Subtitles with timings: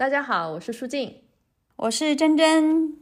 [0.00, 1.24] 大家好，我是舒静，
[1.76, 2.96] 我是珍珍。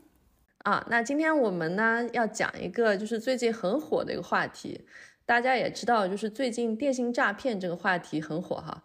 [0.65, 4.81] 啊，那今天我们呢要讲一个就是最近很火的一个话题，
[5.25, 8.83] 大家也知道，就是最近电信诈骗这个话题很火哈。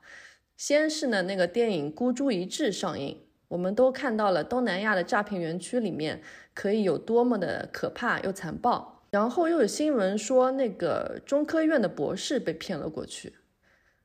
[0.56, 6.22] 先是呢那个电影《孤注一掷》上映，我们都看到了东南亚的诈骗园区里面
[6.54, 9.02] 可以有多么的可怕又残暴。
[9.10, 13.34] 然后又有新闻说那个中科院的博士被骗了过去。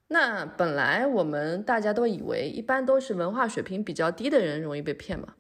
[0.09, 5.35] 那本来我们大家都以为，一般都是文化水平比较低的人容易被骗嘛，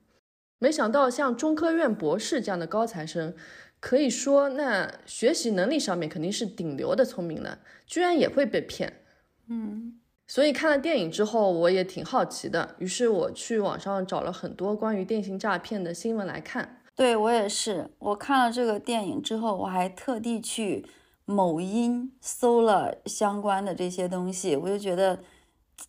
[0.59, 3.35] 没想到像中科院博士这样的高材生，
[3.81, 9.00] 可以说那学习能力上面肯定是顶流的聪明了，居然也会被骗。
[9.49, 16.82] 嗯，所以看了电影之后，我也挺好奇的，于是我去网上找了很多关于电信诈骗的新闻来看。
[16.95, 20.85] 对我也是，我看了这个电影之后，我还特地去。
[21.31, 25.18] 某音搜了相关的这些东西，我就觉得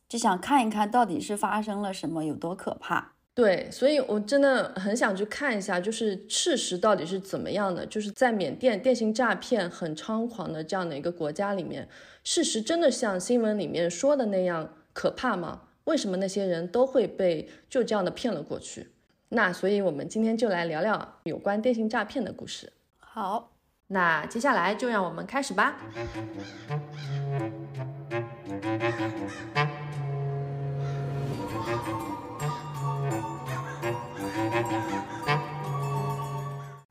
[0.10, 3.14] 就想看一看到底是发生了什么，有多可怕。
[3.34, 7.86] 对，所以我真的很想去看一下，就是事实到底是怎么样的。
[7.86, 11.88] 就是在缅甸电信诈骗很猖狂的这样的一个国家里面，
[12.22, 15.62] 事实真的像新闻里面说的那样可怕吗？
[15.86, 18.90] 为什么那些人都会被就这样的骗了过去？
[19.30, 22.74] 那所以我们今天就来聊聊有关电信诈骗的故事。
[22.98, 23.59] 好。
[23.92, 25.76] 那接下来就让我们开始吧。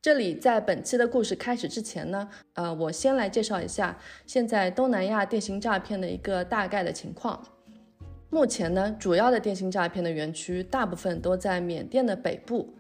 [0.02, 3.96] 这里在本期的故事开始之前呢，呃，我先来介绍一下
[4.26, 7.40] 现在东南亚电信诈骗的一个大概的情况。
[8.28, 12.74] 目前呢，主要的电信诈骗的园区大部分都在缅甸的北部。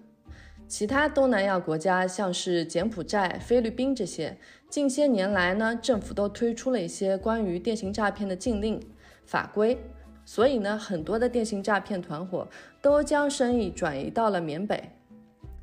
[0.68, 4.36] 其他东南亚国家，像是柬埔寨、菲律宾这些，
[4.68, 8.78] 近些年来呢，政府都推出了一些关于电信诈骗的禁令
[9.24, 9.78] 法规，
[10.26, 12.46] 所以呢，很多的电信诈骗团伙
[12.82, 14.90] 都将生意转移到了缅北，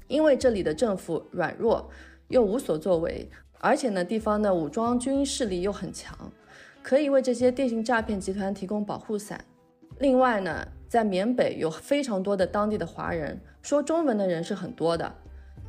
[0.07, 1.87] 因为这里的政府软弱
[2.29, 6.17] 又无所作为，而且呢，地方的武装军势力又很强，
[6.81, 9.45] 可以为这些电信诈骗集团提供保护伞。
[9.99, 15.11] 另外呢，在缅北有非常多的当地的华人，说中文的人是很多的。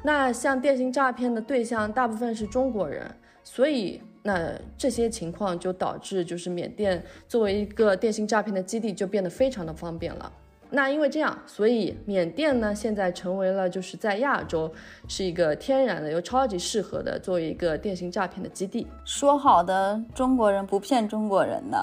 [0.03, 3.11] 那像电信诈骗的对象大部分是中国人，
[3.43, 10.33] 所以那这些情况就导致就是缅甸作为一个电信诈骗的基地就变得非常的方便了。
[10.69, 14.71] 那因为这样，所以缅甸呢现在成为了就是在亚洲
[15.07, 18.87] 是一个天然的又超级适合的作为一个电信诈骗的基地。
[19.05, 21.79] 说好的中国人不骗中国人呢？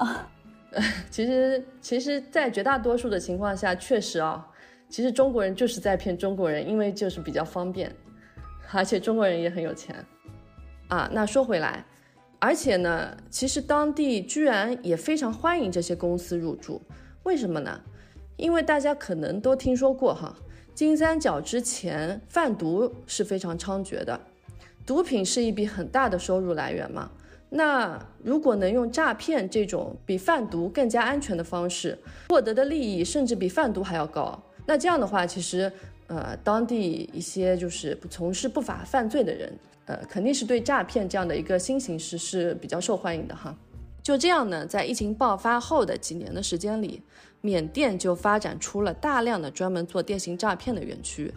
[1.12, 4.48] 其实，其实，在绝大多数的情况下，确实啊，
[4.90, 7.96] 其实中国人就是在骗中国人，因为就是比较方便，
[8.72, 9.96] 而且中国人也很有钱
[10.88, 11.10] 啊。
[11.14, 11.86] 那说回来，
[12.40, 16.82] 而且呢，其实当地居然也非常欢迎这些公司入驻，
[17.24, 17.80] 为什么呢？
[18.36, 20.36] 因为大家可能都听说过哈，
[20.74, 24.20] 金三角之前贩毒是非常猖獗的，
[24.88, 27.12] 毒品是一笔很大的收入来源嘛。
[27.56, 31.96] 那如果能用诈骗这种比贩毒更加安全的方式
[32.30, 35.72] 获得的利益，甚至比贩毒还要高，那这样的话，其实
[36.08, 39.56] 呃，当地一些就是从事不法犯罪的人，
[39.86, 43.56] 呃，肯定是对诈骗这样的一个新形式是比较受欢迎的哈。
[44.02, 47.04] 就这样呢，在疫情爆发后的几年的时间里，
[47.42, 51.32] 缅甸就发展出了大量的专门做电信诈骗的园区，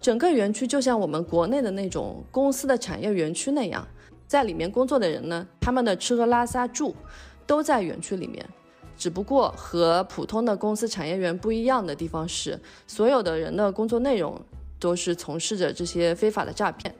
[0.00, 3.84] 整个园区就像我们国内的那种公司的产业园区那样。
[4.28, 6.94] 在里面工作的人呢，他们的吃喝拉撒住
[7.46, 8.46] 都在园区里面，
[8.96, 14.38] 只不过和普通的公司产业园不一样的地方是，所有的人的工作内容
[14.78, 16.94] 都是从事着这些非法的诈骗。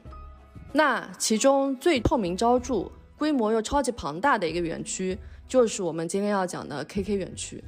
[0.73, 7.63] 那其中最臭名昭著、规模又超级庞大的一个园区，就是我们今天要讲的 KK 园区。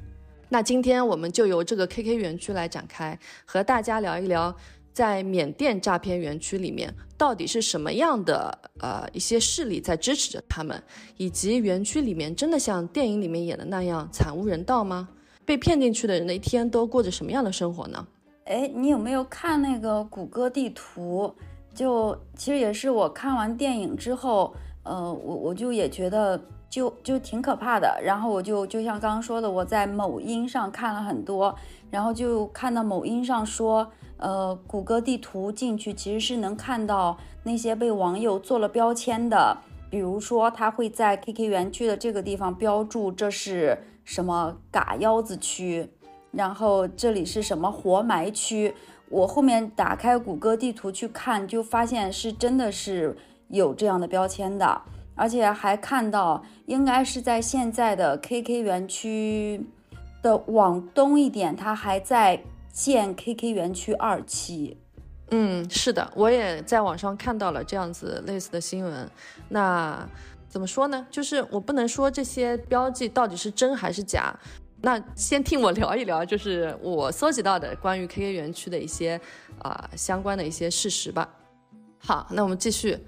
[0.49, 4.57] 那今天我们就由这个 KK 园区来展开，和大家聊一聊。
[4.93, 10.83] 在缅甸诈骗园区里面，到底是什么样的呃一些势力在支持着他们？
[11.19, 15.07] 以及园区里面真的像电影里面演的那样惨无人道吗？
[15.45, 18.07] 被骗进去的人的一天都过着什么样的生活呢？
[18.47, 21.31] 哎，你有没有看那个谷歌地图？
[21.75, 28.01] 就其实也是我看完电影之后，呃，我我就也觉得就就挺可怕的。
[28.03, 31.55] 然后我就就像刚刚说的，我在某音上看了很多，
[31.91, 33.87] 然后就看到某音上说。
[34.21, 39.57] 呃，谷歌地图进去其实是能看到那些被网友做了标签的，
[39.89, 45.89] 比如说他会在 KK 园区的这个地方标注这是什么嘎腰子区，
[46.33, 48.75] 然后这里是什么活埋区。
[49.09, 53.17] 我后面打开谷歌地图去看，就发现是真的是
[53.49, 54.83] 有这样的标签的，
[55.15, 59.65] 而且还看到应该是在现在的 KK 园区
[60.21, 62.43] 的往东一点，它还在。
[62.73, 64.77] 建 KK 园区二期。
[65.31, 69.09] 嗯，是的，我也在网上看到了这样子类似的新闻。
[69.49, 70.05] 那
[70.49, 71.07] 怎么说呢？
[71.11, 74.35] 就是我不能说这些标记到底是真还是假。
[74.83, 79.21] 那先听我聊一聊，就是我搜集到的关于 KK 园区的一些
[79.59, 81.29] 啊相关的一些事实吧。
[81.99, 82.99] 好，那我们继续。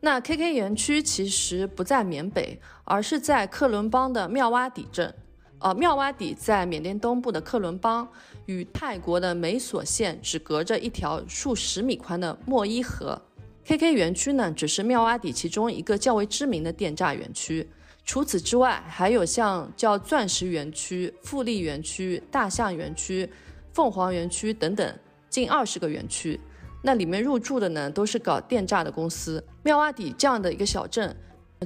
[0.00, 5.14] 那 KK 园区其实不在缅北，而是在克伦邦的妙洼底镇。
[5.60, 8.08] 呃，妙洼底在缅甸东部的克伦邦，
[8.48, 13.20] 与泰国的美索县只隔着一条数十米宽的莫伊河。
[13.66, 17.68] KK 园区呢，只是妙洼底其中一个较为知名的电诈园区。
[18.06, 23.28] 除此之外，还有像叫钻石园区、富丽园区、大象园区、
[23.74, 24.98] 凤凰园区等等
[25.28, 26.40] 近二十个园区。
[26.82, 29.44] 那里面入驻的呢，都是搞电诈的公司。
[29.62, 31.14] 妙洼底这样的一个小镇。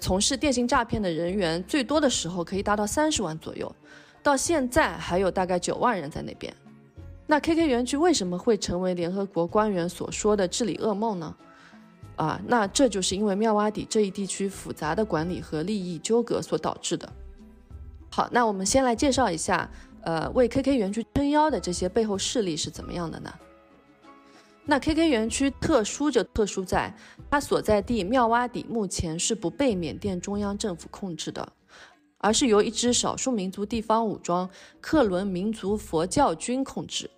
[0.01, 3.73] 从事电信诈骗的人员最多的时候可以达到三十万左右，
[4.21, 6.53] 到现在还有大概九万人在那边。
[7.33, 11.35] 那 KK 园区为什么会成为联合国官员所说的治理噩梦呢？
[12.17, 17.11] 啊，那这就是因为妙瓦底这一地区复杂的管理和利益纠葛所导致的。
[18.11, 19.67] 好，那我们先来介绍一下，
[20.03, 23.33] 呃，为 KK 园区撑腰的这些背后势力是怎么样的呢？
[24.67, 26.95] 那 KK 园区特殊就特殊在，
[27.31, 31.51] 它所在地妙瓦底目前是不被缅甸中央政府控制的，
[32.19, 34.51] 而是由一支少数民族地方武装
[34.83, 37.11] 克伦民族佛教军控制。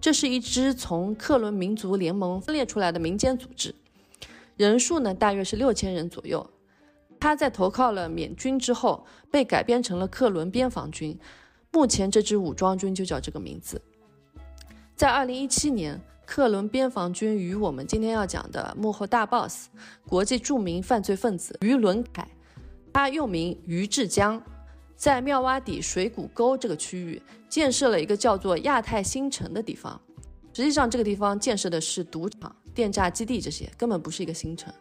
[0.00, 3.74] 这是一支从克伦民族联盟分裂出来的民间组织，
[4.56, 6.48] 人数呢大约是六千人左右。
[7.20, 11.18] 他在投靠了缅军之后，被改编成了克伦边防军。
[11.72, 13.80] 目前这支武装军就叫这个名字。
[14.96, 16.00] 在二零一七年。
[16.30, 19.68] 克伦边防军与我们今天要讲的幕后大 boss，
[20.06, 22.28] 国际著名犯罪分子于伦凯，
[22.92, 24.42] 他又名于志江，
[24.94, 30.00] 在妙洼底水谷沟这个区域建设了一个叫做亚太新城的地方。
[30.52, 34.72] 实际上，这个地方建设的是赌场、电诈基地这些，根本不是一个新城。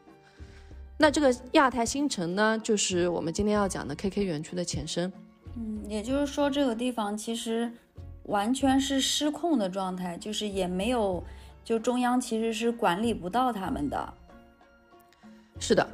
[0.98, 5.12] 那这个亚太新城呢，就是我们今天要讲的 KK 园区的前身。
[5.56, 7.72] 嗯，也就是说，这个地方其实
[8.24, 11.24] 完全是失控的状态，就是也没有。
[11.64, 14.14] 就中央其实是管理不到他们的，
[15.60, 15.86] 是的，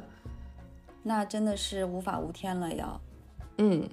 [1.02, 3.00] 那真的是无法无天了要。
[3.58, 3.88] 嗯，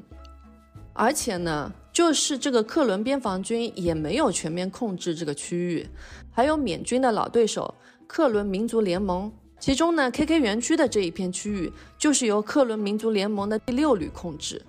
[0.94, 5.86] 而且呢，就是这个克伦边防军也没有全面控制这个区域，
[6.32, 7.74] 还有缅军的老对手
[8.08, 14.62] 克伦民族联盟，其中呢，KK 园区的这一片区域就是由克伦民族联盟的第六旅控制。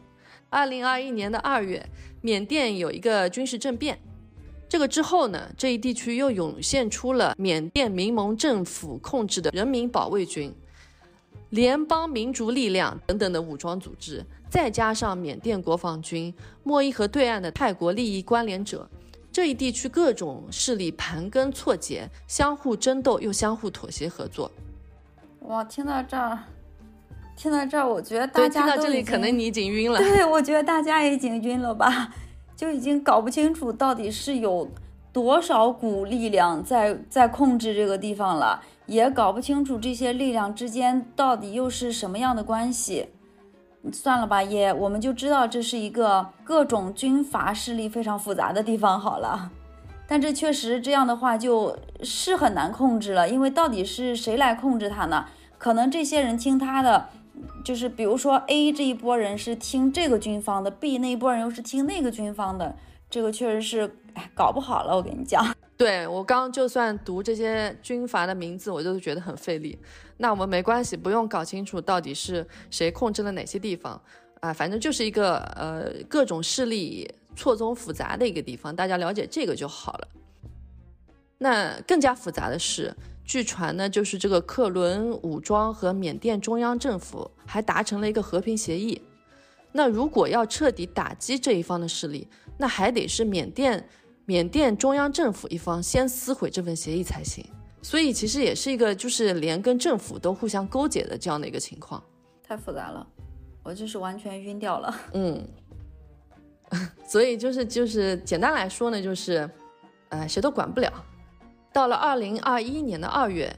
[0.51, 1.89] 二零二一年的二月，
[2.21, 3.99] 缅甸有一个军事政变。
[4.69, 10.53] 这个之后呢，这一地区又涌现出了缅甸民盟政府控制的人民保卫军、
[11.51, 16.33] 联邦民族力量等等的武装组织，再加上缅甸国防军、
[16.63, 18.87] 莫伊河对岸的泰国利益关联者，
[19.33, 24.53] 这一地区各种势力盘根错节，相互争斗又相互妥协合作。
[25.47, 26.39] 哇，听到这儿，
[27.35, 29.99] 听到这儿，我觉得大家听到这里可能你已经晕了。
[29.99, 32.15] 对，我觉得大家已经晕了吧。
[32.55, 34.69] 就已经搞不清楚到底是有
[35.15, 43.09] 多少股力量在在控制这个地方了，也搞不清楚这些力量之间到底又是什么样的关系。
[43.91, 49.51] 算了吧，也我们就知道这是一个各种军阀势力非常复杂的地方好了。
[50.07, 55.27] 但这确实这样的话就是很难控制了，因为到底是谁来控制他呢？
[55.59, 57.09] 可能这些人听他的。
[57.65, 62.77] 就是比如说，A 这一波人是听这个军方的，B 那一波人又是听那个军方的，
[63.09, 64.97] 这个确实是，哎，搞不好了。
[64.97, 65.45] 我跟你讲，
[65.77, 69.79] 对我刚就算读这些军阀的名字，我都觉得很费力。
[70.17, 74.01] 那我们没关系，不用搞清楚到底是谁控制了哪些地方
[74.41, 80.09] 啊，反正就是一个呃各种势力错综复杂的一个地方，大家了解这个就好了。
[81.39, 82.95] 那更加复杂的是。
[83.25, 89.01] 据传呢，就是这个克伦武装和缅甸中央政府还达成了一个和平协议。
[89.71, 92.27] 那如果要彻底打击这一方的势力，
[92.59, 93.89] 那还得是缅甸
[94.25, 97.45] 缅甸中央政府一方先撕毁这份协议才行。
[97.83, 102.01] 所以其实也是一个就是连跟政府都互相勾结的这样的一个情况。
[102.47, 103.05] 太复杂了，
[103.65, 104.95] 我就是完全晕掉了。
[105.15, 105.45] 嗯，
[107.05, 109.51] 所以就是就是简单来说呢，就是，
[110.11, 110.93] 呃，谁都管不了。
[111.73, 113.53] 到了二零二一年的二月，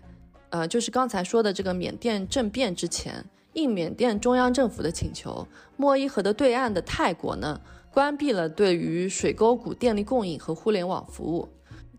[0.50, 7.60] 呃，就是刚才说的这个缅甸政变之前，应缅甸中央政府的请求，莫伊河的对岸的泰国呢，
[7.94, 11.48] 关闭了对于水沟谷电力供应和互联网服务，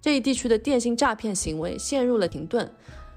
[0.01, 2.69] 这一地区的电信诈骗行为陷入了停顿。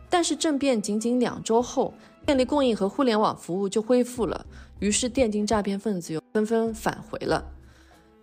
[0.09, 1.93] 但是政变仅仅两周后，
[2.25, 4.47] 电力供应和互联网服务就恢复了，
[4.79, 7.45] 于是电竞诈骗分子又纷纷返回了。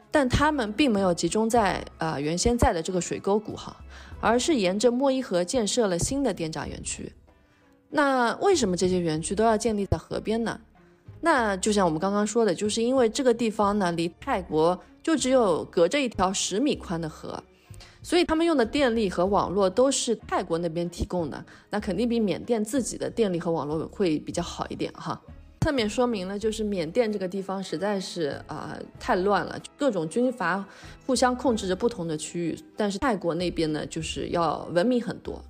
[0.10, 3.76] 但他们并没有集中在呃原先在的这个水沟谷哈，
[4.22, 7.12] 而是沿着莫伊河建设了新的电诈园区。
[7.90, 10.62] 那为什么这些园区都要建立在河边呢？
[11.26, 17.44] 那就像我们刚刚说的，就是因为这个地方呢离泰国就只有隔着一条十米宽的河，
[18.04, 25.20] 所以他们用的电力和网络都是泰国那边提供的，那肯定比缅甸自己的电力和网络会比较好一点哈。
[25.62, 30.64] 侧面说明了，就是缅甸这个地方实在是啊太乱了，各种军阀
[31.08, 32.56] 互相控制着不同的区域。
[32.78, 35.44] 但是泰国那边呢，就是要文明很多，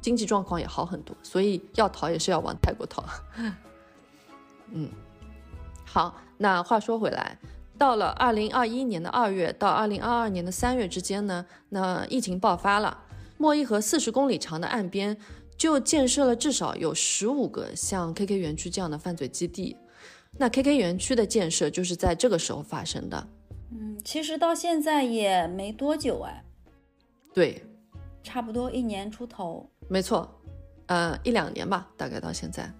[0.00, 3.04] 经济状况也好很多，所以要逃也是要往泰国逃。
[4.72, 4.88] 嗯，
[5.92, 7.36] 好，那话说回来，
[7.76, 12.96] 到了二零二一年的二月到二零二二年的三月之间呢，那疫情爆发了，
[13.36, 15.16] 莫伊河四十公里长的岸边。
[15.58, 19.76] 就建设了至少有十五个像 KK 园区这样的犯罪基地，
[20.38, 23.28] 那 KK 园区的建设就是在这个时候发生的。
[23.70, 26.42] 嗯，其实到现在也没多久哎。
[27.34, 27.62] 对，
[28.22, 29.68] 差不多一年出头。
[29.86, 30.34] 没错，
[30.86, 32.72] 呃，一两年吧，大概到现在。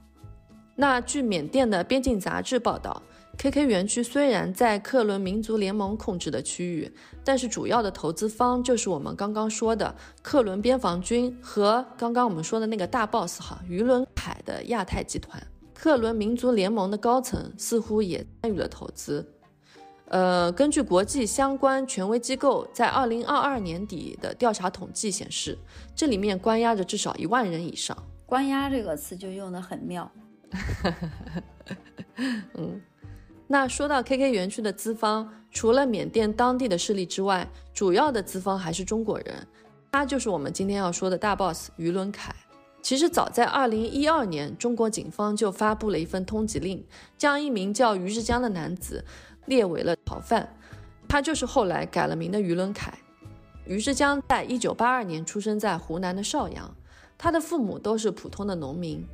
[0.80, 3.02] 那据缅甸的边境杂志报道。
[3.37, 6.90] KK 园区虽然在克伦民族联盟控制的区域，
[7.22, 15.38] 但是主要的投资方就是我们刚刚说的克伦边防军和刚刚我们说的那个大 boss 哈于伦凯的亚太集团。
[15.75, 19.30] 克伦民族联盟的高层似乎也参与了投资。
[20.06, 25.58] 呃，根据国际相关权威机构在2022年底的调查统计显示，
[25.94, 27.94] 这里面关押着至少一万人以上。
[28.25, 30.10] 关押这个词就用得很妙。
[32.54, 32.80] 嗯。
[33.47, 39.47] 那说到 KK 园区的资方，除了缅甸当地的势力之外，主要的资方还是中国人，
[39.90, 42.33] 他就是我们今天要说的大 boss 于伦凯。
[42.80, 46.87] 其实早在2012年，中国警方就发布了一份通缉令，
[47.19, 49.04] 将一名叫于志江的男子
[49.47, 50.57] 列为了逃犯，
[51.09, 52.97] 他就是后来改了名的于伦凯。
[53.66, 56.73] 于志江在1982年出生在湖南的邵阳，
[57.19, 59.04] 他的父母都是普通的农民。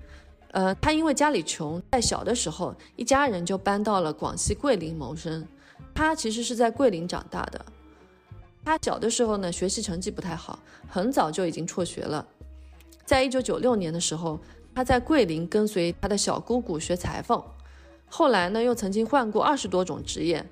[0.57, 5.47] 呃，他因为家里穷，在小的时候，一家人就搬到了广西桂林谋生。
[5.95, 7.63] 他其实是在桂林长大的。
[8.65, 10.59] 他小的时候呢，学习成绩不太好，
[10.89, 12.27] 很早就已经辍学了。
[13.05, 14.41] 在一九九六年的时候，
[14.75, 17.43] 他在桂林跟随他的小姑姑学裁缝。
[18.07, 20.43] 后来呢，又曾经换过二十多种职业。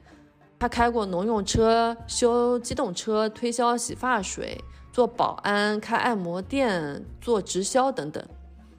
[0.59, 8.23] 他开过农用车、修机动车、推销洗发水、做保安、开按摩店、做直销等等。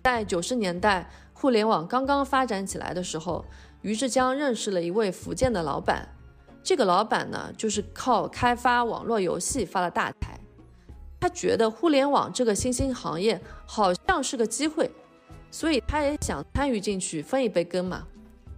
[0.06, 3.44] 在九十年代，互联网刚刚发展起来的时候，
[3.82, 6.08] 于志江认识了一位福建的老板。
[6.62, 10.40] 这个老板呢，就是靠开发网络游戏发了大财。
[11.20, 14.92] 他觉得互联网这个新兴行业好像是个机会，
[15.50, 18.06] 所以他也想参与进去分一杯羹嘛。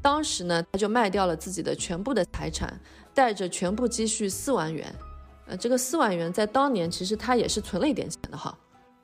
[0.01, 2.77] 当时呢，他就卖掉了自己的全部的财产，
[3.13, 4.93] 带着全部积蓄四万元。
[5.45, 8.53] 呃，这个四万元在当年其实他也是存了一点钱的哈。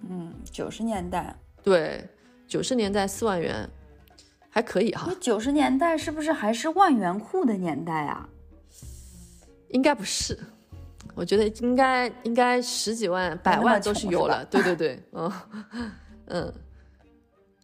[0.10, 1.34] 嗯，九十年代。
[1.64, 2.06] 对。
[2.48, 3.68] 九十年代四万元，
[4.50, 5.12] 还可以哈。
[5.20, 8.30] 九十年代是不是还是万元户的年代啊？
[9.70, 10.38] 应该不是，
[11.16, 14.46] 我觉得应该应该十几万、百万都是有了。
[14.46, 15.32] 对对对，嗯
[16.28, 16.54] 嗯。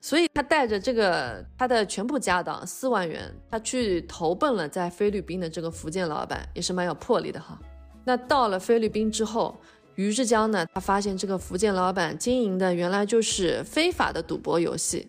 [0.02, 7.60] 所以他带着这个他的全部家当四万元，他去投奔了在菲律宾的这个福建老板，也是蛮有魄力的哈。
[8.04, 9.60] 那到了菲律宾之后。
[10.00, 15.06] 于志江呢，他发现这个福建老板经营的原来就是非法的赌博游戏，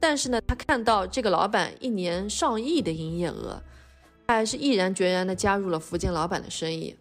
[0.00, 3.62] 但是呢，他看到这个老板一年上亿的营业额，
[4.26, 6.96] 他还是毅然决然的加入了福建老板的生意。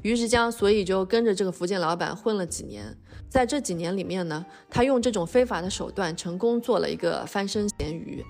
[0.00, 2.96] 于志江所以就跟着这个福建老板混了几年，
[3.28, 8.24] 在这几年里面呢，他用这种非法的手段成功做了一个翻身咸鱼，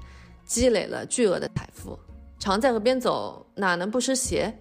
[0.44, 1.96] 积累了巨额的财富。
[2.40, 4.52] 常在河边走，哪能不湿鞋？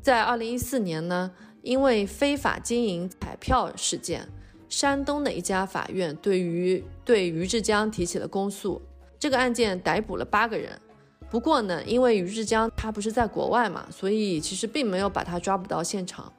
[0.00, 1.32] 在二零一四年呢。
[1.62, 4.26] 因为非法经营彩票事件，
[4.68, 8.80] 山东的一家法院对于对于志江提起了公诉。
[9.18, 10.80] 这个案件逮捕了八个人，
[11.28, 16.32] 不过呢，因为于志江他不是在国外嘛，所以其实并没有把他抓捕到现场。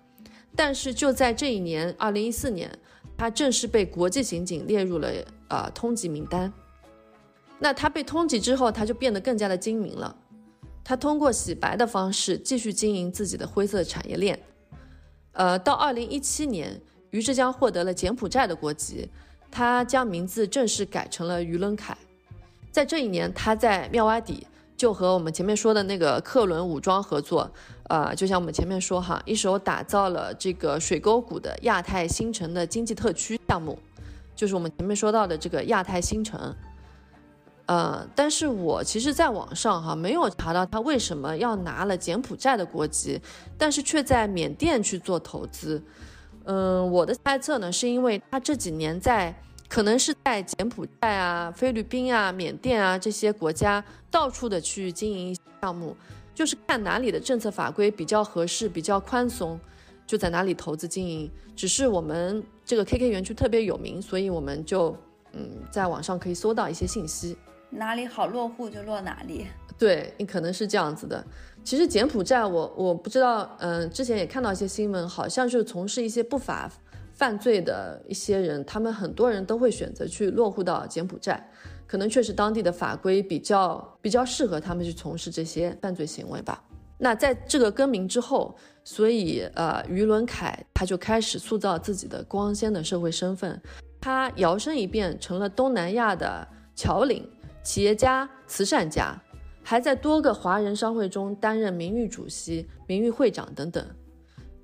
[0.56, 2.72] 但是就在这一年，二零一四年，
[3.18, 5.12] 他正式被国际刑警列入了
[5.50, 6.52] 呃通缉名单。
[7.60, 10.16] 那他被通缉之后，他就变得更加的精明了。
[10.84, 14.40] 他通过洗白的方式继续经营自己的灰色产业链。
[15.40, 16.78] 呃，到二零一七年，
[17.12, 19.10] 于志江获得了柬埔寨的国籍，
[19.50, 21.98] 他将名字正式改成了于伦凯。
[22.74, 27.50] 在这一年，他在妙瓦底就和我们前面说的那个克伦武装合作，
[27.88, 33.80] 呃，就像我们前面说哈，一手打造了这个水沟谷的亚太新城的经济特区项目，
[34.36, 36.54] 就是我们前面说到的这个亚太新城。
[37.70, 43.22] 呃，但是我其实在网上哈没有查到他为什么要拿了柬埔寨的国籍，
[43.60, 45.80] 但是却在缅甸去做投资。
[46.46, 55.96] 嗯，我的猜测呢，是因为他这几年在可能是在柬埔寨啊、菲律宾啊、缅甸啊这些国家到处的去经营项目，
[56.34, 59.60] 就是看哪里的政策法规比较合适、比较宽松，
[60.08, 61.30] 就在哪里投资经营。
[61.56, 64.98] 只是我们这个 KK 园区特别有名，所以我们就
[65.34, 67.38] 嗯在网上可以搜到一些信息。
[67.70, 69.48] 哪里好落户就落哪里，
[69.78, 71.24] 对你可能是这样子的。
[71.64, 76.72] 其实柬埔寨，我我不知道，嗯，之前也看到一些新闻，好像是从事一些不法
[77.14, 81.50] 犯罪的一些人，他们很多人都会选择去落户到柬埔寨，
[81.86, 86.64] 可能确实当地的法规比较比较适合他们去从事这些犯罪行为吧。
[86.98, 93.62] 那在这个更名之后，所以呃，于伦凯他就开始塑造自己的光鲜的社会身份，
[94.02, 97.30] 他摇身一变成了东南亚的侨领。
[97.70, 99.16] 企业家、慈善家，
[99.62, 103.86] 还在多个华人商会中担任名誉主席、名誉会长等等。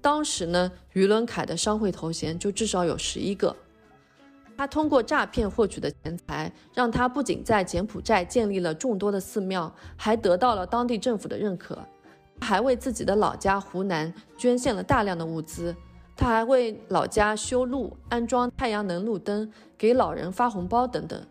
[0.02, 3.56] 当时呢，于伦凯的商会头衔就至少有十一个。
[4.58, 11.78] 他通过诈骗获取的钱财，让他不仅在柬埔寨建立了众多的寺庙，还得到了当地政府的认可。
[12.42, 15.76] 还为自己的老家湖南捐献了大量的物资。
[16.16, 19.48] 他还为老家修路、安装太阳能路灯，
[19.78, 21.24] 给老人发红包等等。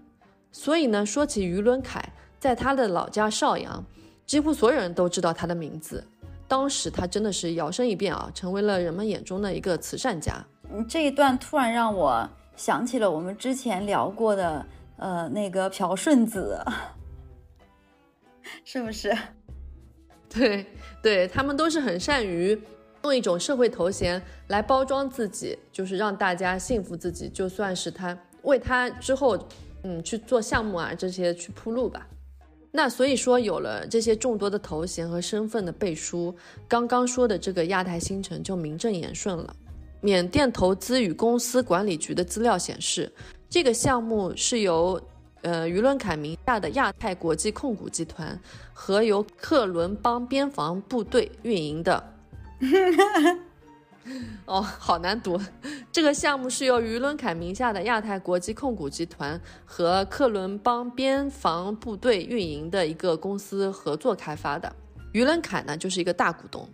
[0.57, 2.01] 所以呢，说起于伦凯，
[2.39, 3.85] 在他的老家邵阳，
[4.25, 6.07] 几乎所有人都知道他的名字。
[6.47, 10.33] 当时他真的是摇身一变啊，成为了人们眼中的一个慈善家。
[10.73, 14.65] 嗯，这一段突然让我想起了我们之前聊过的，
[14.97, 16.57] 呃，那个朴顺子，
[18.65, 19.13] 是不是？
[20.29, 20.65] 对，
[21.03, 22.57] 对他们都是很善于
[23.03, 29.37] 用一种社会头衔来包装自己，就是让大家信服自己，就算是他为他之后。
[29.85, 32.07] 嗯，去做项目啊，这些去铺路吧。
[32.73, 36.35] 那所以说，有了这些众多的头衔和身份的背书，
[36.67, 39.55] 刚刚说的这个亚太新城就名正言顺了。
[40.01, 43.13] 缅甸投资与公司管理局的资料显示，
[43.49, 45.01] 这个项目是由
[45.43, 48.39] 呃于伦凯名下的亚太国际控股集团
[48.73, 52.03] 和由克伦邦边防部队运营的。
[54.47, 55.41] 哦，好难读。
[55.91, 64.71] 这个项目是由于伦凯名下的亚太国际控股集团和克伦邦边防部队运营的一个公司合作开发的。
[65.13, 66.69] 于伦凯呢，就是一个大股东。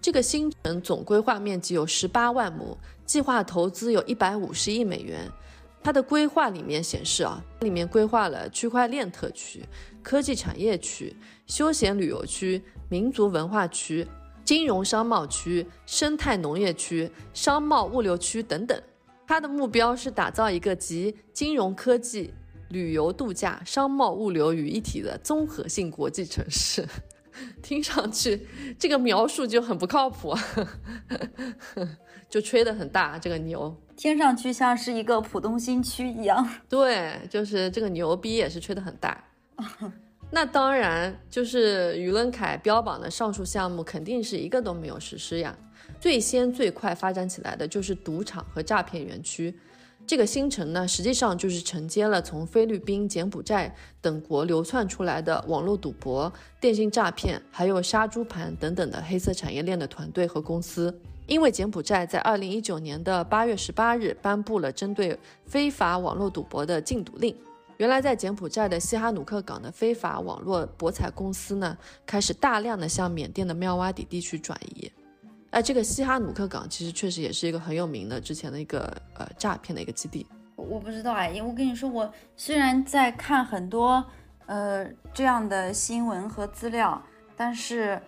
[0.00, 5.28] 这个新城总规划面积有十八万亩，计划投资有一百五十亿美元。
[5.82, 9.64] 它的规划里面显示啊，里面规划了区块链特区、
[10.02, 11.14] 科技产业区、
[11.46, 14.06] 休闲旅游区、民族文化区。
[14.48, 18.82] 金融商贸区、生态农业区、商贸物流区等等，
[19.26, 22.32] 它的目标是打造一个集金融科技、
[22.70, 26.82] 旅游度假、商贸物流于一体的综合性国际城市。
[27.60, 28.46] 听上去
[28.78, 30.34] 这个描述就很不靠谱，
[32.30, 36.48] 就吹得很大，这个牛听上去像是一个浦东新区一样。
[36.70, 39.22] 对，就是这个牛逼也是吹得很大。
[40.30, 45.56] 那当然，就是于伦凯标榜的上述项目，肯定是一个都没有实施呀。
[45.98, 49.58] 最先最快发展起来的就是赌场和诈骗园区。
[50.06, 60.94] 这个新城呢，实际上就是承接了从菲律宾、柬埔寨等国流窜出来的网络赌博、电信诈骗，还有杀猪盘等等的黑色产业链的团队和公司。
[61.26, 67.34] 因为柬埔寨在二零一九年的八月十八日颁布了针对非法网络赌博的禁赌令。
[67.78, 74.90] 原来在柬埔寨的西哈努克港的非法网络博彩公司呢，开始大量的向缅甸的妙瓦底地区转移。
[75.50, 80.26] 哎，这个西哈努克港其实确实也是一个很有名的之前的一个呃诈骗的一个基地。
[80.56, 84.04] 我不知道哎，因为我跟你说，我虽然在看很多
[84.46, 87.00] 呃这样的新闻和资料，
[87.36, 88.02] 但是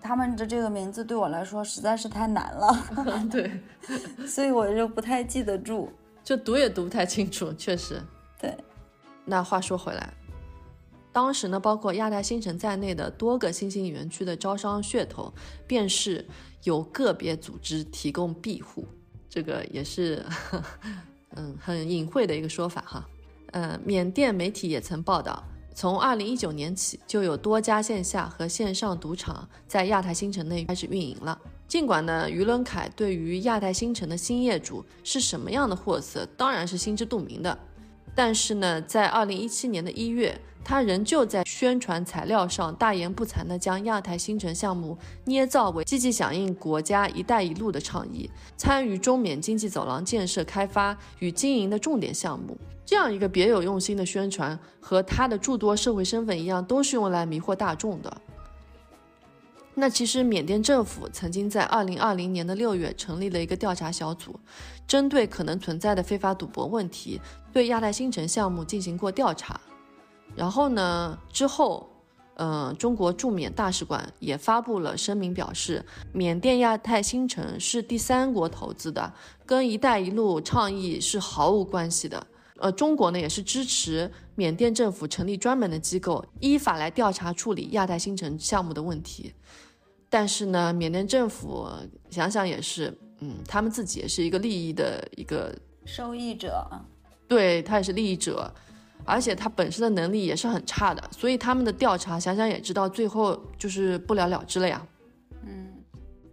[0.00, 2.74] 他们的这个名字对我来说实在是太难了。
[3.30, 3.60] 对，
[4.26, 5.92] 所以我就不太记得住，
[6.24, 8.00] 就读也读不太清楚，确实。
[8.40, 8.56] 对。
[9.24, 10.12] 那话说回来，
[11.12, 15.32] 当时呢，包括亚太新城在内的多个新兴园区的招商噱头，
[15.66, 16.26] 便是
[16.64, 18.86] 有个别组织提供庇护，
[19.28, 20.24] 这个也是
[21.36, 23.08] 嗯很隐晦的一个说法哈。
[23.52, 31.38] 呃，缅甸媒体也曾报道，从二零一九年起，就有多家线下和线上赌场在亚太新城内开始运营了。
[31.68, 37.58] 尽管呢，于伦凯对于亚太新城的新业主是什么样的货色，当然是心知肚明的。
[38.14, 52.56] 但是呢，在二零一七年的一月，他仍旧在宣传材料上大言不惭地将亚太新城项目捏造为积极响应国家“一带一路”的倡议，参与中缅经济走廊建设开发与经营的重点项目。
[52.84, 58.14] 这样一个别有用心的宣传，和他的诸多社会身份一样，都是用来迷惑大众的。
[59.74, 64.38] 那其实缅甸政府曾经在二零二零年的六月成立了一个调查小组，
[64.86, 67.20] 针对可能存在的非法赌博问题，
[67.52, 69.60] 对亚太新城项目进行过调查。
[70.34, 71.88] 然后呢，之后，
[72.36, 79.12] 嗯，中国驻缅大使馆也发布了声明，表示缅甸亚太新城是第三国投资的，
[79.44, 82.26] 跟“一带一路”倡议是毫无关系的。
[82.58, 89.34] 呃，中国呢也是支持缅甸政府成立专门的机构，依法来调查处理亚太新城项目的问题。
[90.08, 91.68] 但是呢，缅甸政府
[92.08, 96.66] 想想也是，嗯，他们自己也是一个利益的一个受益者，
[97.28, 98.52] 对他也是利益者，
[99.04, 104.84] 而且他本身的能力也是很差的，所以他们的调查想想也知道，最后就是不了了之了呀。
[105.44, 105.72] 嗯，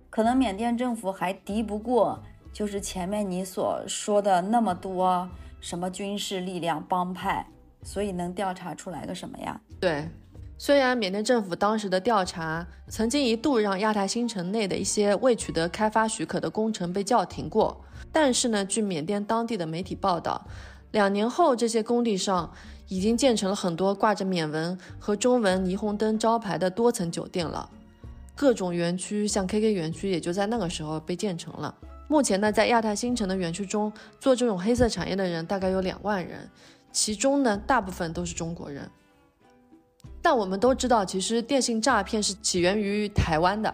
[0.09, 2.21] 可能缅甸政府还敌不过，
[2.51, 5.29] 就是前面你所说的那么多。
[5.61, 7.45] 什么军事力量帮派，
[7.83, 9.59] 所以能调查出来个什么呀？
[9.77, 10.07] 对，
[10.61, 20.45] 虽然缅甸政府当时的调查曾经一度让亚太新城内的一些未取得开发许可的工程被叫停过，但是呢，据缅甸当地的媒体报道，
[20.91, 22.51] 两年后这些工地上
[22.89, 27.69] 已经建成了很多挂着缅文和中文霓虹灯招牌的多层酒店了，
[28.35, 31.73] 各种园区像 KK 园区也就在那个时候被建成了。
[32.09, 36.49] 目前呢，在亚太新城的园区中做这种黑色产业的人大概有两万人，
[36.91, 38.91] 其中呢，大部分都是中国人。
[40.21, 43.73] 但我们都知道，其实电信诈骗是起源于台湾的，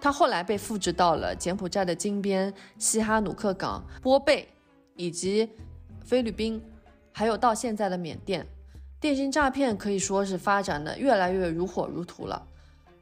[0.00, 4.48] 它后来被复制到了柬埔寨的金边、西哈努克港、波贝
[4.96, 5.48] 以及
[6.04, 6.62] 菲律宾，
[7.12, 8.46] 还有到现在的缅甸。
[9.00, 12.46] 电信诈骗可以说是发展的越来越如火如荼了。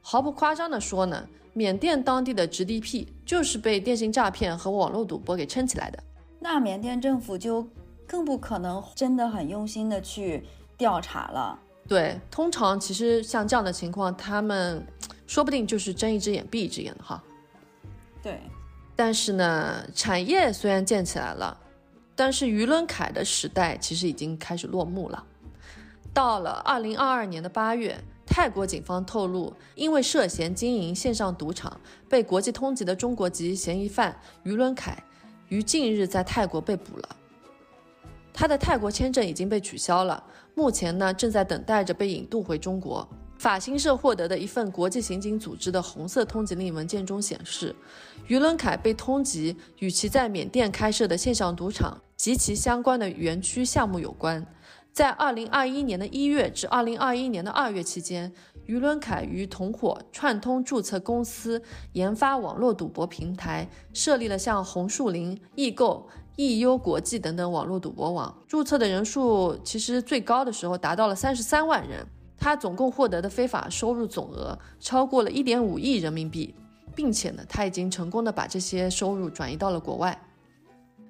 [0.01, 1.27] 毫不夸张地说呢。
[1.55, 6.03] 缅甸当地的 GDP 就是被电信诈骗和网络赌博给撑起来的，
[6.39, 7.67] 那缅甸政府就
[8.07, 10.43] 更不可能真的很用心的去
[10.75, 11.59] 调查了。
[11.93, 14.83] 对，通常其实像这样的情况，他们
[15.27, 17.23] 说不定就是睁一只眼闭一只眼的哈。
[18.23, 18.41] 对，
[18.95, 21.55] 但是呢，产业虽然建起来了，
[22.15, 25.23] 但是于伦凯的时代其实已经开始落幕了。
[26.11, 27.95] 到了二零二二年的八月。
[28.25, 31.79] 泰国警方透露，因为涉嫌经营线上赌场，
[32.09, 34.97] 被国际通缉的中国籍嫌疑犯于伦凯
[35.49, 37.09] 于近日在泰国被捕了。
[38.33, 40.21] 他的泰国签证已经被取消了，
[40.55, 43.07] 目前呢正在等待着被引渡回中国。
[43.37, 47.75] 法新社获得的一份国际刑警组织的红色通缉令文件中显示，
[48.27, 54.45] 于伦凯被通缉与其在缅甸开设的线上赌场及其相关的园区项目有关。
[54.93, 58.31] 在二零二一年的一月至二零二一年的二月期间，
[58.67, 61.61] 于伦凯与同伙串通注册公司，
[61.93, 68.35] 研发网络赌博平台，设立了像红树林、易购、易优国际等等网络赌博网。
[68.47, 72.05] 注册的人数其实最高的时候达到了三十三万人。
[72.35, 76.53] 他总共获得的非法收入总额超过了一点五亿人民币，
[76.93, 80.19] 并且呢，他已经成功的把这些收入转移到了国外。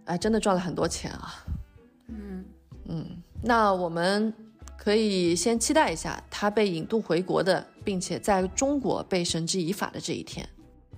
[0.05, 1.43] 哎，真的赚了很多钱啊！
[2.07, 2.45] 嗯
[2.85, 3.05] 嗯。
[3.41, 4.31] 那我们
[4.77, 10.47] 可以先期待一下他被引渡回国的，并且在中国被绳之以法的这一天。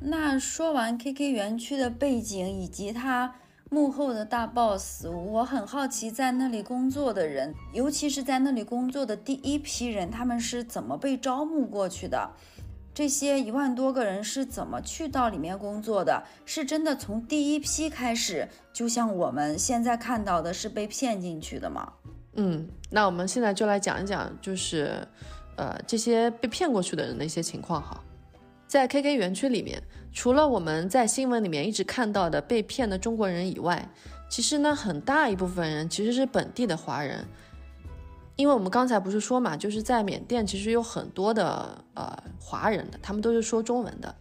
[0.01, 3.33] 那说完 KK 园区的背景以及他
[3.75, 12.31] 幕后的大 boss，我很好奇，在那里工作的人，尤其是在那里工作的第一批人，他们是怎么被招募过去的？
[12.93, 16.23] 这些一万多个人是怎么去到里面工作的？
[16.45, 21.91] 是真的从第一批开始，就像我们现在看到的，是被骗进去的吗？
[22.35, 25.05] 嗯，那我们现在就来讲一讲，就是，
[25.57, 28.01] 呃，这些被骗过去的人的一些情况哈。
[28.75, 33.87] 在 KK 园区里面，除了我们在新闻里面一直看到的被骗的中国人以外，
[34.29, 37.25] 其实呢，很大一部分人其实是本地的华人。
[38.35, 44.13] 因为我们刚才不是说嘛，就是在缅甸其实有很多的呃华人的，他们都是说中文的。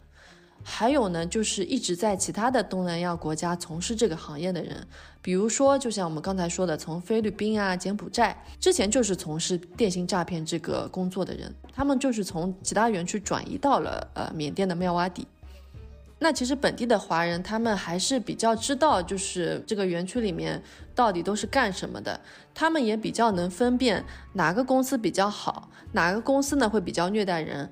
[0.66, 4.85] 还有呢，就是一直在其他的东南亚国家从事这个行业的人，
[5.20, 15.27] 比如说，就像我们刚才说的，从菲律宾啊、柬埔寨之前就是从事电信诈骗这个工作的人，他们就是从其他园区转移到了呃缅甸的妙瓦底。
[16.18, 20.62] 那其实本地的华人他们还是比较知道，就是这个园区里面
[20.94, 22.18] 到底都是干什么的，
[22.55, 27.70] 他们也比较能分辨哪个公司比较好，哪个公司呢会比较虐待人。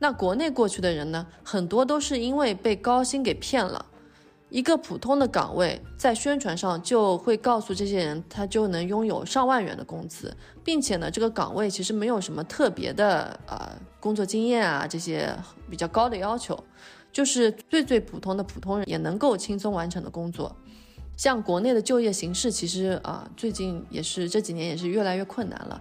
[0.00, 3.84] 那国内过去的人呢，很多都是因为被高薪给骗了，
[4.48, 10.34] 一个普通的岗位，在宣传上就会告诉这些人，他就能拥有上万元的工资，
[10.64, 15.36] 并且呢，这个岗位其实没有什么特别的呃工作经验啊，这些
[15.70, 16.58] 比较高的要求，
[17.12, 20.56] 就是最最普通的普通人也能够轻松完成的工作。
[21.14, 25.78] 像国内的就业形势，其实啊，最近也是这几年也是越来越困难了，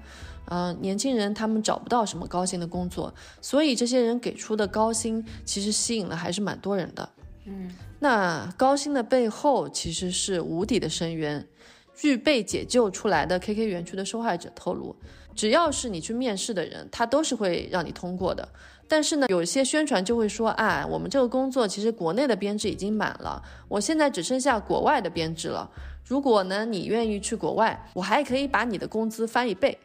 [0.49, 7.09] 啊，年轻人他们找不到什么高薪的工作，所以这些人给出的高薪，其实吸引了还是蛮多人的。
[7.45, 7.71] 嗯。
[7.99, 11.47] 那高薪的背后其实是无底的深渊。
[11.93, 14.95] 据被解救出来的 KK 园区的受害者透露，
[15.35, 18.47] 只要是你去面试的人，他都是会让你通过的。
[18.87, 25.69] 但是呢，有些宣传就会说，哎，我们这个工作其实国内的编制已经满了，我现在只剩下国外的编制了。
[26.05, 29.77] 如果呢你愿意去国外，我还可以把你的工资翻一倍。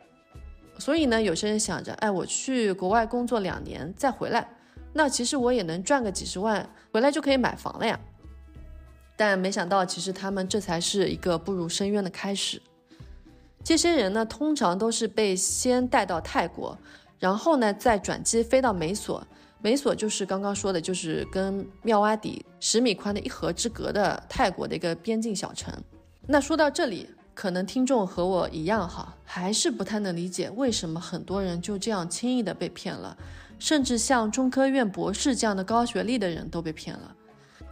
[0.78, 4.48] 所以呢，有些人想着，哎，我去国外工作两年再回来。
[4.92, 7.98] 那其实我也能赚个几十万，回来就可以买房了呀。
[9.16, 12.60] 但没想到，其实他们这才是一个步入深渊的开始。
[13.62, 16.76] 这些人呢，通常都是被先带到泰国，
[17.18, 19.26] 然后呢再转机飞到美索。
[19.62, 25.72] 美索就是刚刚说的，就是跟妙瓦底十米宽的一河之隔的泰国的一个边境小城。
[26.26, 33.16] 那说到这里，可能听众和我一样哈，还是不太能理解为什么很多人就这样轻易的被骗了。
[33.58, 37.14] 甚至像中科院博士这样的高学历的人都被骗了。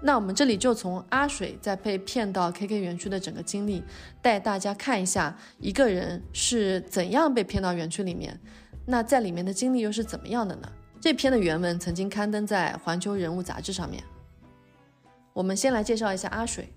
[0.01, 3.83] 那我们这里就从阿水在被骗到 KK 园区的整个经历，
[4.21, 8.39] 带大家看一下一个人是怎样被骗到园区里面。
[8.85, 10.69] 那在里面的经历又是怎么样的呢？
[11.01, 14.03] 这篇的原文曾经刊登在《环球人物》杂志上面。
[15.33, 16.73] 我们先来介绍一下阿水。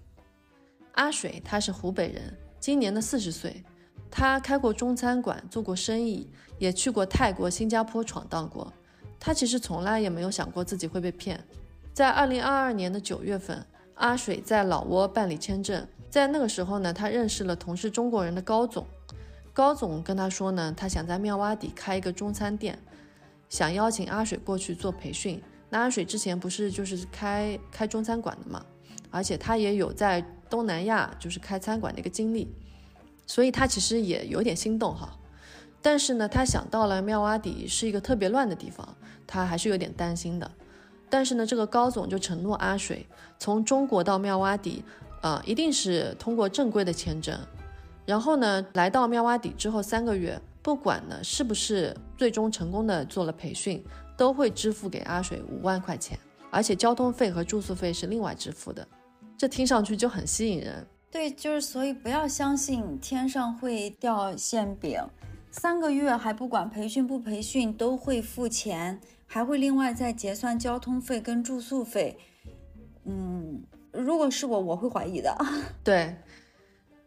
[0.93, 3.63] 阿水他是湖北人，今年的四十岁，
[4.10, 8.73] 他开过中餐馆，做过生意，也去过泰国、新加坡闯荡过。
[9.19, 11.39] 他其实从来也没有想过自己会被骗。
[11.93, 18.84] 在二零二二年的九月份，阿水在老挝办理签证，在那个时候呢，他认识了同是中国人的高总。
[19.54, 22.80] 高总跟他说呢，他想在妙洼底开一个中餐店，
[23.47, 25.39] 想邀请阿水过去做培训。
[25.69, 28.65] 那阿水之前不是就是开开中餐馆的嘛，
[29.12, 32.47] 而且他也有在东南亚就是开餐馆的一个经历，
[33.25, 35.17] 所以他其实也有点心动哈。
[35.81, 38.95] 但是呢，他想到了妙瓦底是一个特别乱的地方，
[39.27, 40.49] 他还是有点担心的。
[41.10, 43.05] 但是呢，这个高总就承诺阿水，
[43.38, 44.84] 从中国到妙瓦底，
[45.21, 47.39] 呃，一定是通过正规的签证。
[48.05, 53.84] 然后呢，来到妙瓦底之后三个月，不管呢是不是最终成功的做了培训，
[54.17, 56.17] 都会支付给阿水五万块钱，
[56.49, 58.88] 而且交通费和住宿费是另外支付的。
[59.38, 60.88] 这听上去就很吸引人。
[61.12, 65.02] 对，就是所以不要相信天上会掉馅饼。
[65.50, 72.17] 三个月还不管培训不培训都会付钱，还会另外再结算交通费跟住宿费。
[73.06, 75.34] 嗯，如果是我，我会怀疑的。
[75.84, 76.15] 对，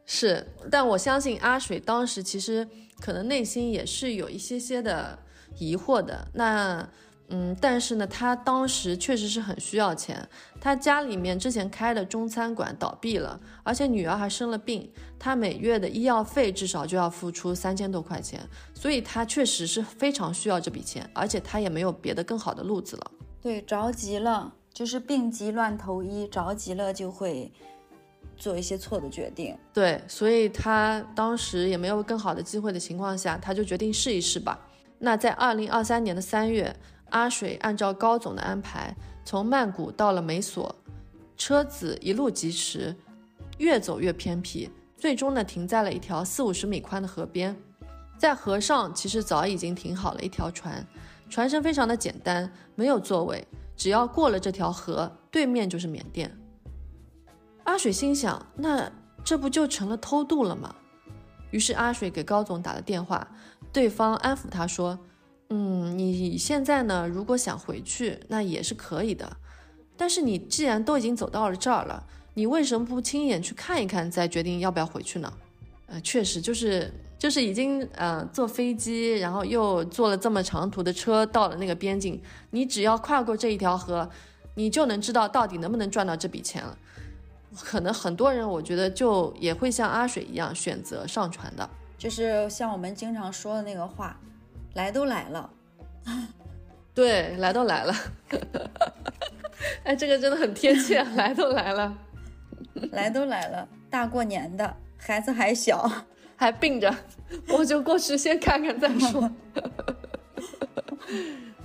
[0.06, 2.66] 是，但我相信阿水当时其实
[3.00, 5.18] 可能内心也是有一些些的
[5.58, 6.28] 疑惑的。
[6.32, 6.88] 那。
[7.30, 10.26] 嗯，但是呢，他当时确实是很需要钱。
[10.58, 18.40] 他家里面之前开的中餐馆倒闭了，而且女儿还生了病，他每月的医药费至少就要付出三千多块钱，
[18.72, 23.10] 所以他确实是非常需要这笔钱，而且他也没有别的更好的路子了。
[23.42, 27.52] 对，着急了，就是病急乱投医，着急了就会
[28.38, 29.54] 做一些错的决定。
[29.74, 34.58] 对，所以他当时也没有更好的机会的情况下，他就决定试一试吧。
[35.00, 36.74] 那在二零二三年的三月。
[37.10, 38.94] 阿水按照高总的安排，
[39.24, 40.74] 从曼谷到了美索，
[41.36, 42.94] 车子一路疾驰，
[43.58, 47.56] 越走越偏僻，最终呢停在了一条四五十米宽的河边。
[48.18, 50.86] 在河上其实早已经停好了一条船，
[51.30, 56.36] 船身非常的简单，没有座位，只要过了这条河，对面就是缅甸。
[57.64, 58.90] 阿水心想，那
[59.22, 60.74] 这不就成了偷渡了吗？
[61.50, 63.26] 于是阿水给高总打了电话，
[63.72, 64.98] 对方安抚他说。
[65.50, 67.08] 嗯，你现在呢？
[67.08, 69.36] 如果想回去，那也是可以的。
[69.96, 75.32] 但是你既然都已经走到了这儿了，你为什么不亲眼去看一看，再决定要不要回去呢？
[75.86, 84.08] 呃，确实就是就是已经呃坐飞机，然后又坐了这么长途的车到了那个边境，你只要跨过这一条河，
[84.54, 86.76] 你就能知道到底能不能赚到这笔钱了。
[87.56, 94.20] 可能很多人我觉得就也会像阿水一样选择上船的，就是像我们经常说的那个话。
[94.78, 95.50] 来都来了，
[96.94, 97.92] 对，来都来了，
[99.82, 101.98] 哎，这个真的很贴切，来都来了，
[102.92, 105.90] 来都来了，大过年的，孩子还小，
[106.36, 106.94] 还病着，
[107.48, 109.28] 我就过去先看看再说。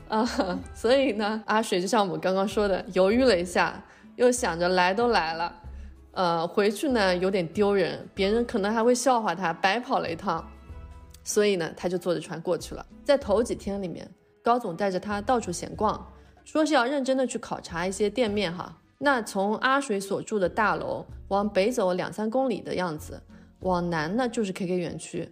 [0.10, 0.26] 啊，
[0.74, 3.80] 所以呢，阿水就像我们刚刚说的，犹豫了一下，
[4.16, 5.56] 又想着来都来了，
[6.14, 10.50] 呃，回去呢有点丢人，别人可能还会笑话他，白跑了一趟。
[11.24, 12.86] 所以呢，他就坐着船过去了。
[13.04, 14.10] 在头几天里面，
[14.44, 16.12] 高总带着他到处闲逛，
[16.44, 18.78] 说是要认真的去考察一些店面哈。
[19.00, 23.22] 那从阿水所住的大楼往北走两三公里的样子，
[23.60, 25.30] 往南呢就是 KK 园区。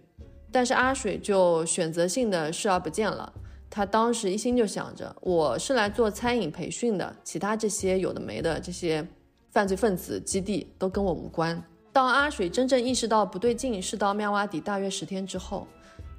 [0.50, 3.32] 但是阿水就选择性的视而不见了。
[3.70, 9.06] 他当时一心就想着，我是来做餐饮培训的，其他这些有的没的这些
[9.50, 11.62] 犯罪分子基地都跟我无关。
[11.90, 15.66] 当阿水真正意识到不对劲，是到妙洼底大约十天之后。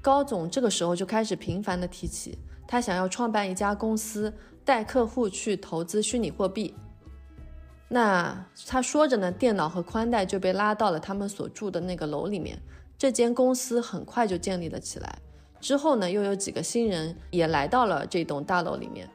[0.04, 2.38] 高总这个时候就开始频繁的提起，
[2.68, 4.34] 他想要创办一家公司，
[4.66, 6.76] 带客户去投资虚拟货币。
[7.88, 12.60] 那他说着呢，电脑和宽带就被拉到了他们所住的那个楼里面。
[12.98, 15.20] 这间公司很快就建立了起来。
[15.62, 19.10] 之后呢，又有几个新人也来到了这栋大楼里面，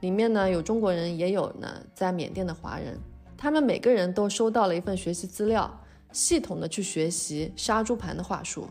[0.00, 3.00] 里面呢有中国人，也有呢在缅甸的华人。
[3.34, 5.80] 他们每个人都收到了一份学习资料，
[6.12, 8.68] 系统的去学习杀猪盘的话术。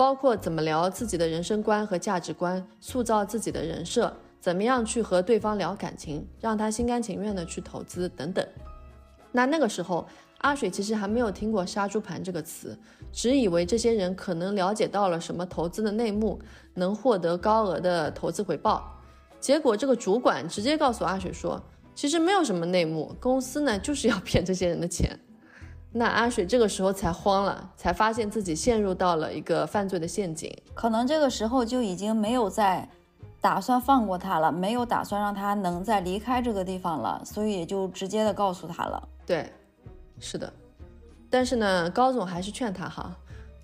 [0.00, 4.10] 包括怎么聊自己的人生观和价值观，塑造自己的人设，
[4.40, 8.42] 怎么样去和对方聊感情，让他心甘情愿的去投资等等。
[9.30, 10.08] 那那个时候，
[10.38, 12.74] 阿水其实还没有听过“杀猪盘”这个词，
[13.12, 16.40] 只以为这些人可能了解到了什么投资的内幕，
[16.72, 18.98] 能获得高额的投资回报。
[19.38, 21.62] 结果这个主管直接告诉阿水说，
[21.94, 25.20] 其实没有什么内幕，公司呢就是要 骗这些人的钱。
[25.92, 30.56] 那阿水这个时候才慌了，才发现自己陷入到了一个犯罪的陷阱。
[30.72, 32.88] 可能这个时候就已经没有再
[33.40, 39.08] 打算放过他了，没有打算让他能再离开这个地方了，所以也就直接的告诉他了。
[39.26, 39.52] 对，
[40.20, 40.52] 是的。
[41.28, 43.16] 但是呢，高总还是劝他哈，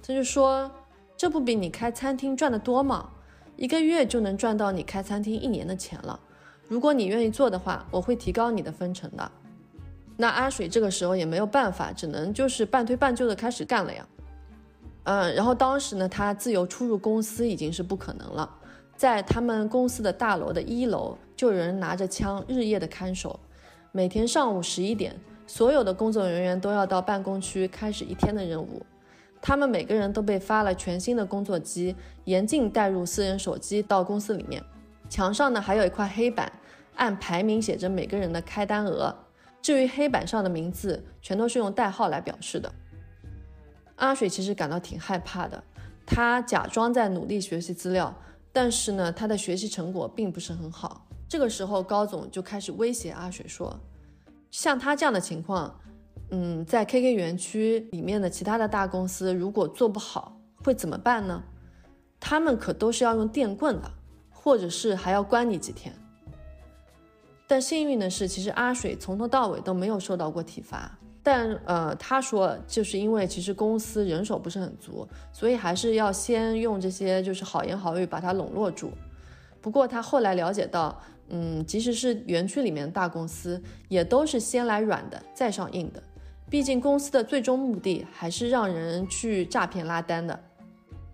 [0.02, 0.68] 他就说
[1.16, 3.08] ：“这不比你开餐厅赚的多吗？
[3.56, 6.18] 一个月就能赚到你开餐厅一年的钱了。
[6.66, 9.30] 如果你愿意做的话，我会提高你的分成的。”
[10.16, 14.06] 那阿水这个时候也没有办法，只能就是半推半就的开始干了呀。
[15.04, 18.50] 嗯，然后当时呢，他自由出入公司已经是不可能了，
[18.96, 23.38] 在他们公司的大楼的一楼，就有人拿着枪日夜的看守。
[23.92, 25.14] 每天上午十一点，
[25.46, 28.84] 所有的工作人员都要到办公区开始一天的任务。
[29.40, 34.62] 他们每个人都被发了全新的工作机，严禁带入私人手机到公司里面。
[35.08, 36.50] 墙上呢还有一块黑板，
[36.96, 39.14] 按排名写着每个人的开单额。
[39.66, 42.72] 至于黑板上的名字，全都是用代号来表示的。
[43.96, 45.60] 阿水其实感到挺害怕的，
[46.06, 48.16] 他假装在努力学习资料，
[48.52, 51.08] 但是呢，他的学习成果并不是很好。
[51.28, 53.76] 这个时候，高总就开始威胁阿水说
[54.52, 55.80] ：“像他这样的情况，
[56.30, 61.42] 嗯，在 KK 园区里面的其他的大公司，如果做不好，会怎么办呢？
[62.20, 63.90] 他们可都是要用电棍的，
[64.30, 65.92] 或者是还要关你几天。”
[67.46, 70.90] 但幸运的是，其实阿水从头到尾都没有受到过体罚。
[71.22, 78.92] 但呃，他说就是因为其实公司人手不是很足，所以还是要先用这些就是好言好语把他笼络住。
[79.60, 86.00] 不过他后来了解到，嗯，即使是园区里面的大公司，也都是先来软的再上硬的。
[86.48, 90.38] 毕竟公司的最终目的还是让人去诈骗拉单的。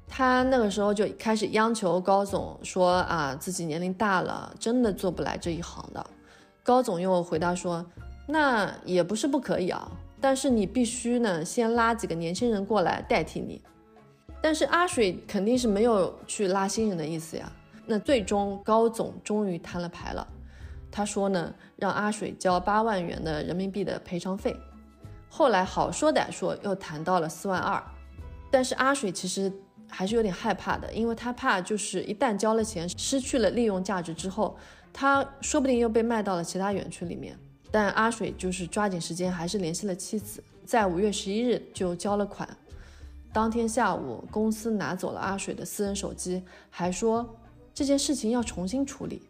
[0.06, 6.06] 他那个时候就开始央求高总说啊，自己年龄大了，真的做不来这一行的。
[6.64, 7.84] 高总又回答说
[8.28, 13.60] ：“那也不是不可以啊，但是你必须呢，先拉几个年轻人过来代替你。
[14.40, 17.50] 但是阿水肯定是没有去拉新人的意思呀。
[17.84, 20.24] 那最终高总终于摊了牌了，
[20.88, 24.56] 他说呢，让阿水交八万元的人民币的赔偿费。
[25.28, 27.82] 后来好说歹说又谈到了四万二，
[28.52, 29.52] 但是阿水其实
[29.88, 34.56] 还是有点害怕的，因为他怕就是一旦交了钱，失去了利用价值之后。”
[34.92, 37.36] 他说不定又被卖到了其他园区里面，
[37.70, 42.48] 但阿水就是抓紧时间，还是联系了妻子，在五月十一日就交了款。
[43.32, 47.26] 当天下午，公司拿走了阿水的私人手机，还说
[47.72, 49.22] 这件事情要重新处理。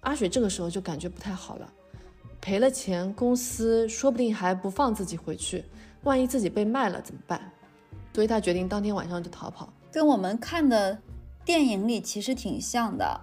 [0.00, 1.72] 阿水这个时候就感觉不太好了，
[2.40, 5.64] 赔了钱，公司说不定还不放自己回去，
[6.02, 7.40] 万一自己被卖了怎么办？
[8.12, 10.98] 所以他决定当天晚上就逃跑，跟我们看的
[11.44, 13.20] 电影里其实挺像的。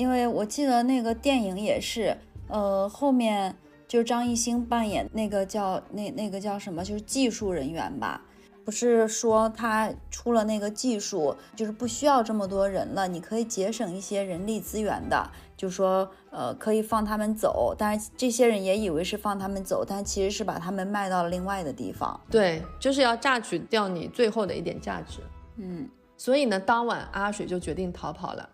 [0.00, 2.16] 因为我记得那个电影也是，
[2.48, 3.54] 呃，后面
[3.86, 8.22] 就是张艺兴扮演那个叫那那个叫什么，就是技术人员吧，
[8.64, 25.18] 不是说他出了那个技术，就是不需要这么多人了，你可以节省一些人力资源的，就说呃可以放他们走，但是这些人也以为是放他们走，但其实是把他们卖到了另外的地方，对，就是要榨取掉你最后的一点价值，
[25.58, 25.86] 嗯，
[26.16, 28.48] 所以呢，当晚阿水就决定逃跑了。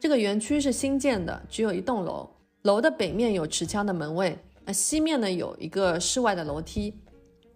[0.00, 2.28] 这个园区是新建的，只有一栋楼，
[2.62, 6.94] 楼的北面有持枪的门卫，那西面呢有一个室外的楼梯，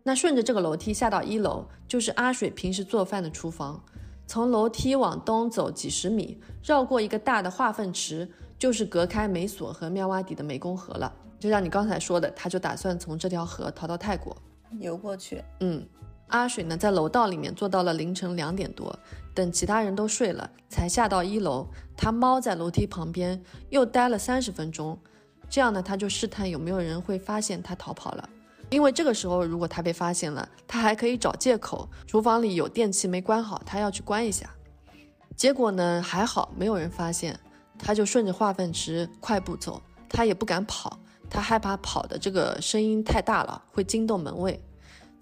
[0.03, 3.83] 那顺着这个楼梯下到一楼，就是阿水平时做饭的厨房。
[4.27, 8.29] 从楼梯往东走几十米，绕过一个大的化粪池，
[8.59, 11.13] 就是隔开美索和妙瓦底的湄公河了。
[11.39, 14.37] 就像你刚才说的，他就打算从这条河逃到泰国，
[14.81, 15.43] 游过去。
[15.61, 15.85] 嗯，
[16.33, 18.99] 阿水呢在楼道里面坐到了凌晨两点多，
[19.35, 21.69] 等其他人都睡了，才下到一楼。
[21.97, 24.99] 他猫在楼梯旁边又待了三十分钟，
[25.49, 28.29] 这样呢他就试探有没有人会发现他逃跑了。
[28.71, 34.49] 因为这个时候，如果他被发现了，他还可以找借口，厨房里有电器没关好，他要去关一下。
[35.37, 37.39] 结果呢，还好没有人发现，
[37.79, 44.59] 他就顺着化粪池快步走，他也不敢跑，他害怕跑的这个声音太大了，会惊动门卫。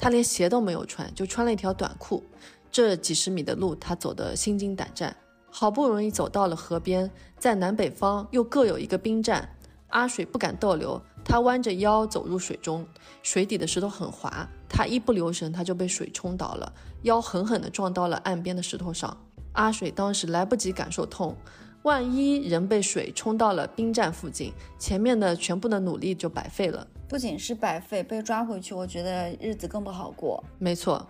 [0.00, 2.24] 他连鞋都没有穿，就穿了一条短裤。
[2.72, 5.14] 这几十米的路，他走得心惊胆战。
[5.50, 9.46] 好不容易走到了河边，在南北方又各有一个兵站。
[9.88, 12.86] 阿水不敢逗留，他弯着腰走入水中，
[13.22, 16.72] 水底的石头很滑，他一不留神，他就被水冲倒了，
[17.02, 19.14] 腰狠狠地撞到了岸边的石头上。
[19.52, 21.36] 阿水当时来不及感受痛，
[21.82, 26.86] 万一人被水冲到了兵站附近，前面的全部的努力就白费了。
[27.10, 30.44] 不仅是白费，被抓回去，我觉得日子更不好过。
[30.60, 31.04] 没错，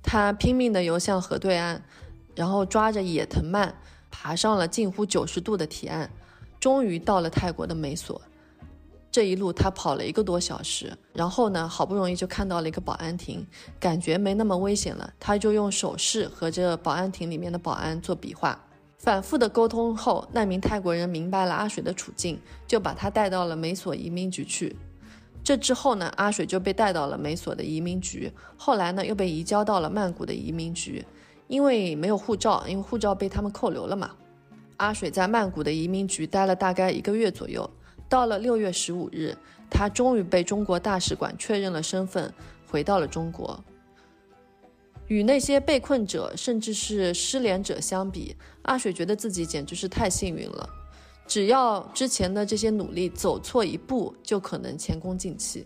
[0.00, 1.82] 他拼命地游向河对岸，
[2.36, 3.74] 然后抓着野藤蔓
[4.12, 6.08] 爬上了近乎九十度的堤岸。
[6.60, 8.22] 终于到了泰国的美索，
[9.10, 13.44] 这一路他跑了一个多小时，然后呢，好不容易就看到了一个保安亭，
[13.80, 18.56] 感觉没那么危险了，他就用手势和这保安亭里面的保安做比划，
[18.98, 24.76] 反复的沟通后，那名泰国人明白了阿水的处境，就把他带到了美索移民局去。
[25.48, 31.02] 这之后呢，阿水就被带到了美索的移民局，后来呢，又被移交到了曼谷的移民局，
[31.46, 34.10] 因为没有护照，因为护照被他们扣留了嘛。
[34.76, 37.70] 阿水在曼谷的移民局待了大概一个月左右，
[38.10, 39.34] 到了六月十五日，
[39.70, 42.30] 他终于被中国大使馆确认了身份，
[42.70, 43.64] 回到了中国。
[45.06, 50.68] 与那些被困者甚至是失联者相比，阿水觉得自己简直是太幸运了。
[51.28, 55.64] 只要之前的这些努力走错一步，就可能前功尽弃。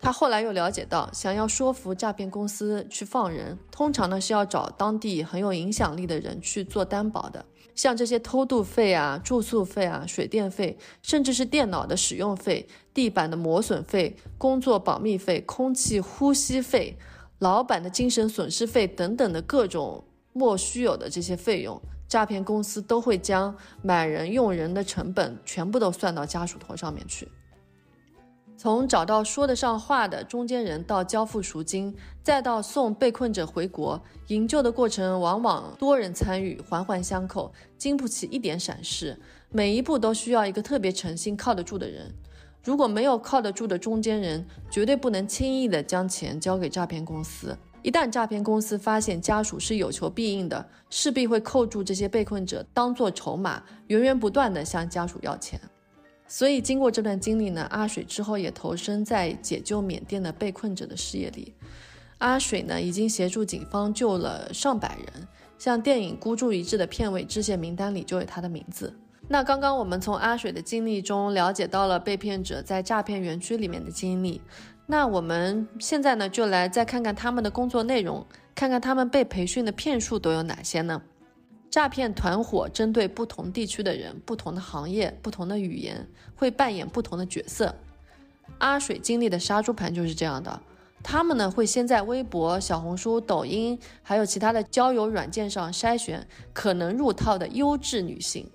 [0.00, 7.44] 他后来又了解到，想要说服诈骗公司去放人，通常呢是要找当地很有影响力的人去做担保的。
[7.76, 16.98] 像这些偷渡费啊、住宿费啊、水电费，甚至是电脑的使用费、地板的磨损费、工作保密费、空气呼吸费、
[17.38, 21.80] 老板的精神损失费等等的各种莫须有的这些费用，
[22.12, 27.26] 诈骗公司都会将买人用人的成本全部都算到家属头上面去。
[28.54, 39.18] 从找到说得上话的中间人到交付赎金，再到送被困者回国，营救的过程往往多人参与，环环相扣，经不起一点闪失。
[39.48, 42.12] 每一步都需要一个特别诚信、靠得住的人。
[42.62, 47.56] 如果没有靠得住的中间人，绝对不能轻易的将钱交给诈骗公司。
[47.82, 55.60] 一旦诈骗公司发现家属是有求必应的，势必会扣住这些被困者，当做筹码，源源不断的向家属要钱。
[56.28, 61.52] 所以，经过这段经历呢，阿水之后也投身在解救缅甸的被困者的事业里。
[62.18, 65.28] 阿水呢，已经协助警方救了上百人，
[65.58, 68.96] 像电影《孤注一掷》的片尾致谢名单里就有他的名字。
[69.28, 74.40] 那刚刚我们从阿水的经历中了解到了被骗者在诈骗园区里面的经历，
[74.86, 81.00] 那我们现在呢，就来再看看他们的工作内容，看看他们被培训的骗术都有哪些呢？
[81.70, 86.06] 诈骗团伙针对不同地区的人、不同的行业、不同的语言，
[86.36, 87.74] 会扮演不同的角色。
[88.58, 90.60] 阿水经历的杀猪盘就是这样的。
[91.02, 98.46] 他们呢会先在微博、小红书、抖音，还有其他的交友软件上筛选可能入套的优质女性。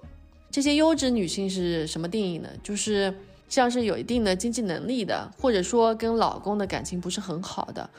[0.51, 2.47] 这些优质女性是什么定义呢？
[2.61, 3.13] 就是
[3.47, 7.89] 像是有一定的经济能力的，或者说跟老公的感情不是很好的。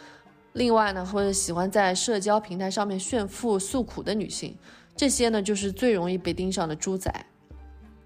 [0.55, 4.57] 另外呢，或者喜欢在社交平台上面炫富诉苦的女性。
[4.97, 7.13] 这些呢，就是最容易被盯上的猪仔。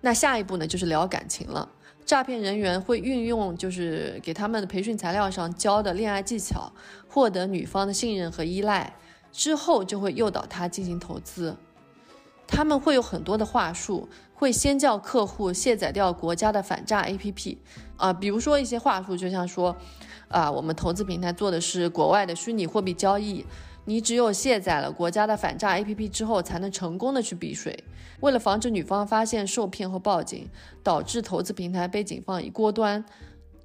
[0.00, 1.68] 那下一步呢，就是聊感情了。
[2.04, 6.70] 诈骗人员会运用就是给他们的培训材料上教的恋爱技巧，
[7.08, 8.94] 获得女方的信任和依赖，
[9.30, 11.56] 之后就会诱导他进行投资。
[12.52, 17.56] 他们会有很多的话术，会先叫客户卸载掉国家的反诈 APP
[17.96, 19.74] 啊，比如说一些话术，就像说，
[20.28, 23.46] 啊，我们投资平台做的是国外的虚拟货币交易。
[23.86, 27.82] 你只有卸载了国家的反诈 APP 之后，才能成功的去避税。
[28.20, 30.46] 为了防止女方发现受骗后报警，
[30.82, 33.02] 导致投资平台被警方一锅端，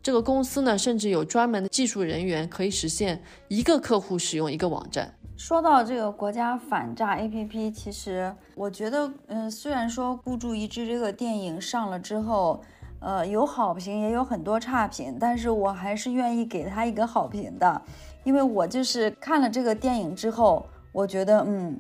[0.02, 5.17] 这个公司呢，甚至有专门的技术人员可以实现一个客户使用一个网站。
[5.38, 12.60] 说到这个国家反诈 APP，其实我觉得，嗯，虽然说《孤注一掷》这个电影上了之后，
[13.00, 17.80] 呃，有好评也有很多差评，但是我还是愿意给他一个好评的，
[18.24, 21.80] 因为我就是看了这个电影之后，我觉得，嗯，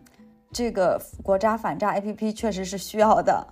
[0.52, 3.48] 这个国家反诈 APP 确实是需要的，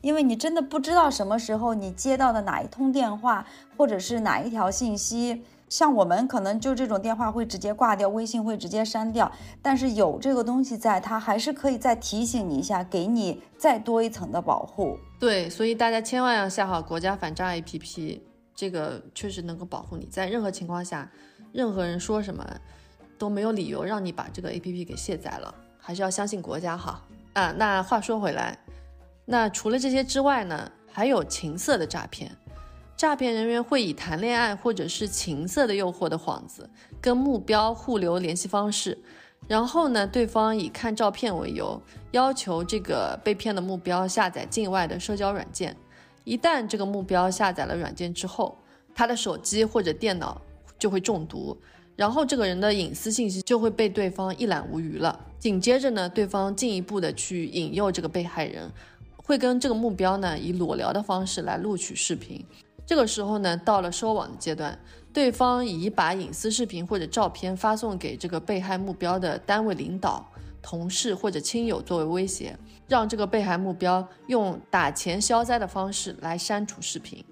[0.00, 3.46] 因为你真的不知道什么时候你接到的哪一通电话，
[3.76, 5.44] 或者是哪一条信息。
[5.74, 9.28] 像我们可能就这种电话会直接挂掉，微信会直接删掉，
[9.60, 14.96] 但是有这个东西在，它还是可以再提醒你一下，给你再多一层的保护。
[15.18, 18.20] 对，所以大家千万要下好国家反诈 APP，
[18.54, 21.10] 这个确实能够保护你在任何情况下，
[21.52, 22.48] 任何人说什么
[23.18, 27.02] 都没有理由让你把这个 APP 给卸载了，还是要相信国家哈。
[27.32, 28.56] 啊，那话说回来，
[29.24, 32.30] 那除了这些之外呢，还有情色的诈骗。
[33.04, 36.66] 诈骗人员会以谈恋爱或者是情色的诱惑的幌子，
[37.02, 38.96] 跟目标互留联系方式，
[39.46, 41.78] 然后呢，对方以看照片为由，
[42.12, 45.76] 要求这个被骗的目标下载境外的社交软件。
[46.24, 48.56] 一旦这个目标下载了软件之后，
[48.94, 50.40] 他的手机或者电脑
[50.78, 51.54] 就会中毒，
[51.96, 55.20] 然后这个人的隐私信息就会被对方一览无余了。
[55.38, 58.72] 紧接着呢，对方进一步的去引诱这个被害人，
[59.18, 62.42] 会跟这个目标呢以裸聊的方式来录取视频。
[62.86, 64.78] 这个时候呢，到了收网的阶段，
[65.12, 70.26] 对方以把隐私视频或者照片发送给这个被害目标的单位领导、
[70.60, 72.56] 同事或者亲友作为威胁，
[72.86, 77.24] 让这个被害目标用打钱消灾的方式来删除视频。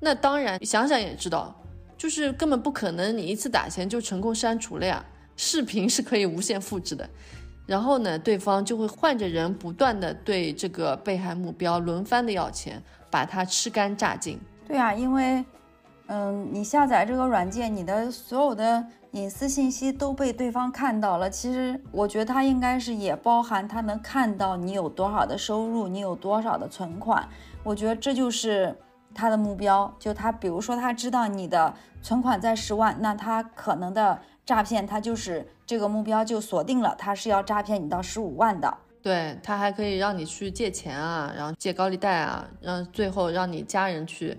[0.00, 1.54] 那当然，想想也知道，
[1.98, 5.04] 就是根本不可能你一次打钱就成功删除了呀。
[5.36, 7.08] 视频是可以无限复制的。
[7.66, 14.38] 然后呢，对方就会换着人，不断的对这个被害目标轮番的要钱，把他吃干榨尽。
[14.66, 15.44] 对啊，因为，
[16.06, 21.28] 嗯，你下载这个软件，你的所有的隐私信息都被对方看到了。
[21.28, 27.28] 其实，我觉得他应该是也包含他能看到你有多少的收入，你有多少的存款。
[27.62, 28.74] 我觉得这就是
[29.14, 29.94] 他的目标。
[29.98, 38.78] 就他，比如说他知道你的存款在十万，那他可能的诈骗，他就是这个目标就锁定了，他是要诈骗你到十五万的。
[39.04, 44.38] 对他还可以让你去借钱啊，然后借高利贷啊，让最后让你家人去，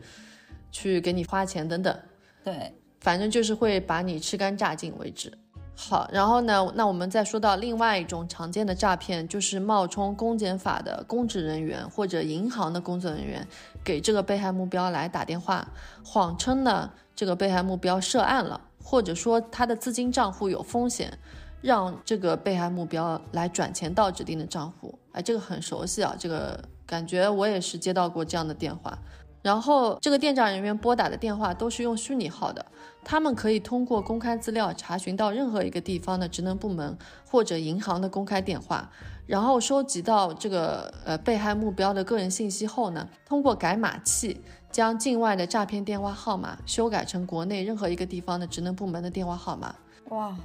[0.72, 1.96] 去给你花钱等等。
[2.44, 5.32] 对，反正就是会把你吃干榨尽为止。
[5.76, 13.48] 好，然后呢，那我们再说到另外一种常见的诈骗，就是冒充公检法的公职人员或者银行的工作人员，
[13.84, 15.68] 给这个被害目标来打电话，
[16.04, 21.20] 谎称呢这个被害目标涉案了，或者说他的资金账户有风险。
[21.66, 28.96] 让这个被害目标来转钱到指定的账户，哎，这个很熟悉啊，这个感觉我也是接到过这样的电话。
[29.42, 32.64] 然后这个电诈人员拨打的电话都是用虚拟号的，
[33.04, 36.96] 他们可以通过公开资料查询到任何一个地方的职能部门
[37.28, 38.88] 或者银行的公开电话，
[39.26, 44.40] 然后收集到这个呃被害目标的个人信息后呢，通过改码器
[44.72, 49.74] 将境外的诈骗电话号码修改成国内任何一个地方的职能部门的电话号码。
[50.10, 50.38] 哇！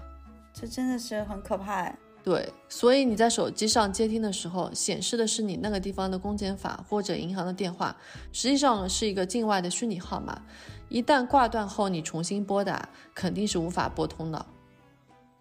[0.52, 1.98] 这真的是很可怕哎。
[2.22, 7.96] 对，所以你在手机上接听的时候，显示的是你那个地方的公检法或者银行的电话，
[8.30, 10.42] 实际上是一个境外的虚拟号码。
[10.90, 14.46] 一旦挂断后，你重新拨打，肯定是无法拨通的。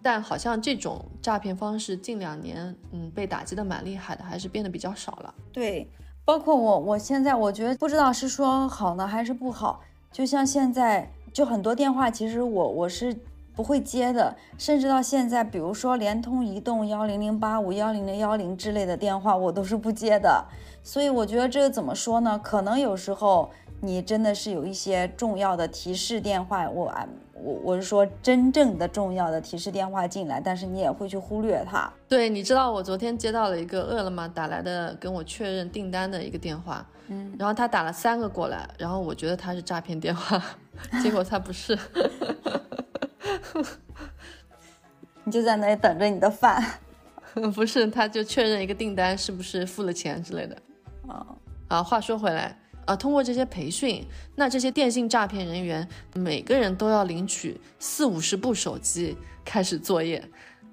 [0.01, 5.36] 但好像这种诈骗方式近两年，嗯，被打击的蛮厉害的，还是变得比较少了。
[5.51, 5.86] 对，
[6.24, 9.82] 包括我，我现在我觉得不知道是说好呢还是不好。
[10.14, 13.14] 就像现在，就很多电话，其实我我是。
[13.60, 20.45] 不会接的，甚至到现在，比如说联通、移动幺零零八五、幺零零幺零之类的电话，我都是不接的。
[20.82, 22.39] 所以我觉得这个怎么说呢？
[22.41, 23.51] 可能有时候
[23.82, 26.89] 你真的是有一些重要的提示电话，我
[27.34, 31.91] 我我是说真正的重要的提示电话进来，但是你也会去忽略它。
[32.07, 40.41] 对，你知道我昨天接到了一个饿了么打来的跟我确认订单的一个电话，嗯，然后他打了三个过来，然后我觉得他是诈骗电话，
[41.03, 41.78] 结果他不是。
[45.24, 46.64] 你就在那里等着你的饭，
[47.54, 47.88] 不是？
[47.88, 50.58] 他就确认一个订单是不是付了钱之类的。
[51.08, 51.26] 啊
[51.68, 59.16] 啊，话说回来啊，通过这些培训，那这些电信诈骗人员每个人都要领取四五十部手机
[59.46, 60.24] 开始作业。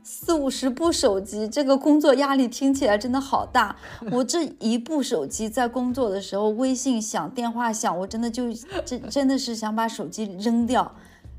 [0.03, 3.75] 四五十部手机，这个工作压力听起来真的好大。
[4.12, 8.53] 我这一部手机在工作的时候，微信响，电话响，我真的就
[8.85, 10.95] 真真的是想把手机扔掉。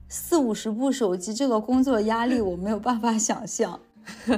[0.09, 3.79] 四五十部手机，这个工作压力我没有办法想象。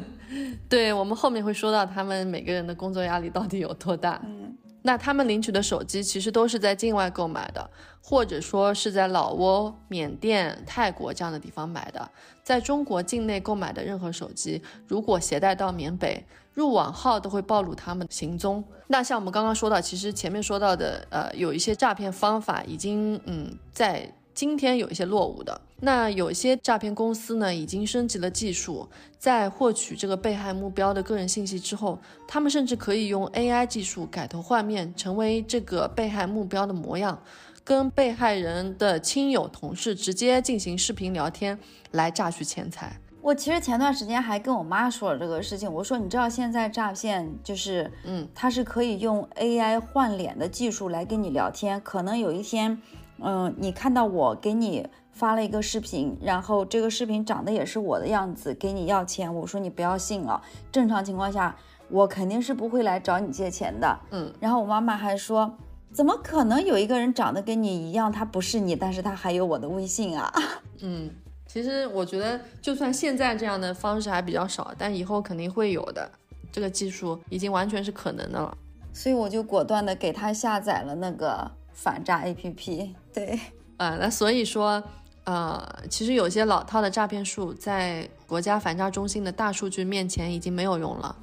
[0.68, 4.20] 对我们后面会说到他们每个人的工作压力到底有多大。
[4.26, 7.70] 嗯，那他们领取的手机其实都是在境外购买的，
[8.02, 12.10] 或者说是在老挝、缅甸、泰国这样的地方买的。
[12.44, 18.64] 在中国境内购买的任何手机，如果携带到缅北，入网号都会暴露他们行踪。
[18.88, 25.62] 那像我们刚刚说到，其实前面说到的，呃，有一些诈骗方法已经，嗯，在今天有一些落伍的。
[25.82, 37.22] 那有些诈骗公司呢，已经升级了技术，在获取这个被害目标的个人信息之后，他们甚至可以用 AI 技术改头换面，成为这个被害目标的模样，
[37.64, 41.58] 跟被害人的亲友、同事直接进行视频聊天，
[41.92, 43.00] 来榨取钱财。
[43.22, 52.82] 我其实前段时间还跟我妈说了这个事情，我说你知道现在诈骗就是，嗯，它是可以用 AI 换脸的技术来跟你聊天，可能有一天，
[53.22, 54.88] 嗯，你看到我给你。
[55.12, 59.36] 发了一个视频，然后这个视频长得也是我的样子，给你要钱。
[59.36, 60.42] 我说你不要信了，
[60.72, 61.54] 正常情况下
[61.90, 64.00] 我肯定是不会来找你借钱的。
[64.12, 65.58] 嗯，然后我妈妈还说，
[65.92, 70.32] 怎么可能有一个人长得跟你一样，他不是你，但是他还有我的微信啊？
[70.80, 71.10] 嗯，
[71.46, 76.10] 其实我觉得就算现在这样的方式还比较少，但以后肯定会有的。
[76.50, 78.58] 这个技术已经完全是可能的了，
[78.94, 81.52] 所以我就果断的给他下载了那个
[81.84, 82.94] 反诈 APP。
[83.14, 83.40] 对，
[83.78, 84.84] 呃，那所以说。
[85.26, 91.16] 呃，其实有些老套的诈骗术在国家反诈中心的大数据面前已经没有用了。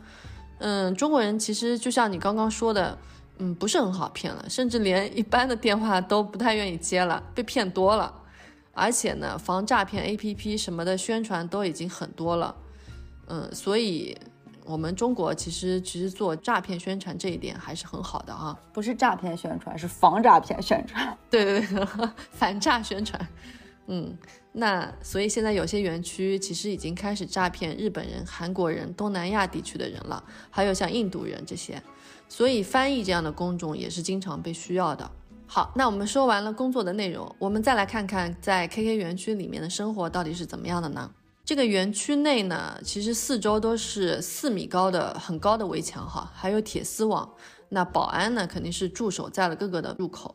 [0.58, 2.96] 嗯，中国人其实就像你刚刚说的，
[3.38, 8.14] 嗯，不是很好骗了，甚至连一般的电话都不太愿意接了，被骗多了。
[8.72, 12.54] 而且呢，防诈骗 APP 什么的宣传都已经很多了。
[13.26, 14.16] 嗯，所以
[14.66, 18.58] 我们中国其实其实做诈骗宣传这一点还是很好的啊。
[18.72, 21.16] 不是诈骗宣传，是防诈骗宣传。
[21.30, 21.86] 对 对对，
[22.32, 23.28] 反诈宣传。
[23.88, 24.18] 嗯，
[24.52, 31.80] 那所以现在有些园区其实已经开始诈骗日本人、韩国人、东南亚地区的人了，还有像印度人这些，
[32.28, 35.08] 所以翻译这样的工种也是经常被需要的。
[35.46, 41.08] 好，那我们说完了工作的内容，我们再来看看在 KK 园区里面的生活到底是怎么样的呢？
[41.46, 47.32] 这个园区内呢，其实四周都是四米高的很高的围墙哈，还有铁丝网，
[47.68, 50.34] 那保安呢肯定是驻守在了各个的入口。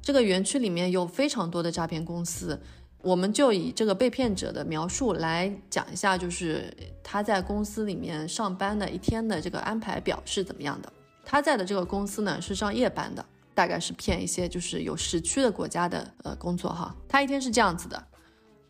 [0.00, 2.58] 这个园区里面有非常多的诈骗公司，
[3.02, 10.90] 我们就以这个被骗者的描述来讲一下，就是他在公司里面上班的一天的这个安排表是怎么样的。
[11.22, 13.22] 他在的这个公司呢是上夜班的，
[13.54, 16.96] 大概是骗一些就是有时区的国家的呃工作哈。
[17.06, 18.02] 他一天是这样子的，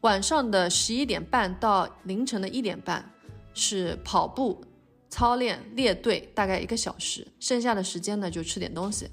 [0.04, 3.10] 晚上的十一点半到凌晨的一点半
[3.54, 4.62] 是跑步
[5.08, 9.08] 操练列队，大概一个小时，剩下的时间呢就吃点东西。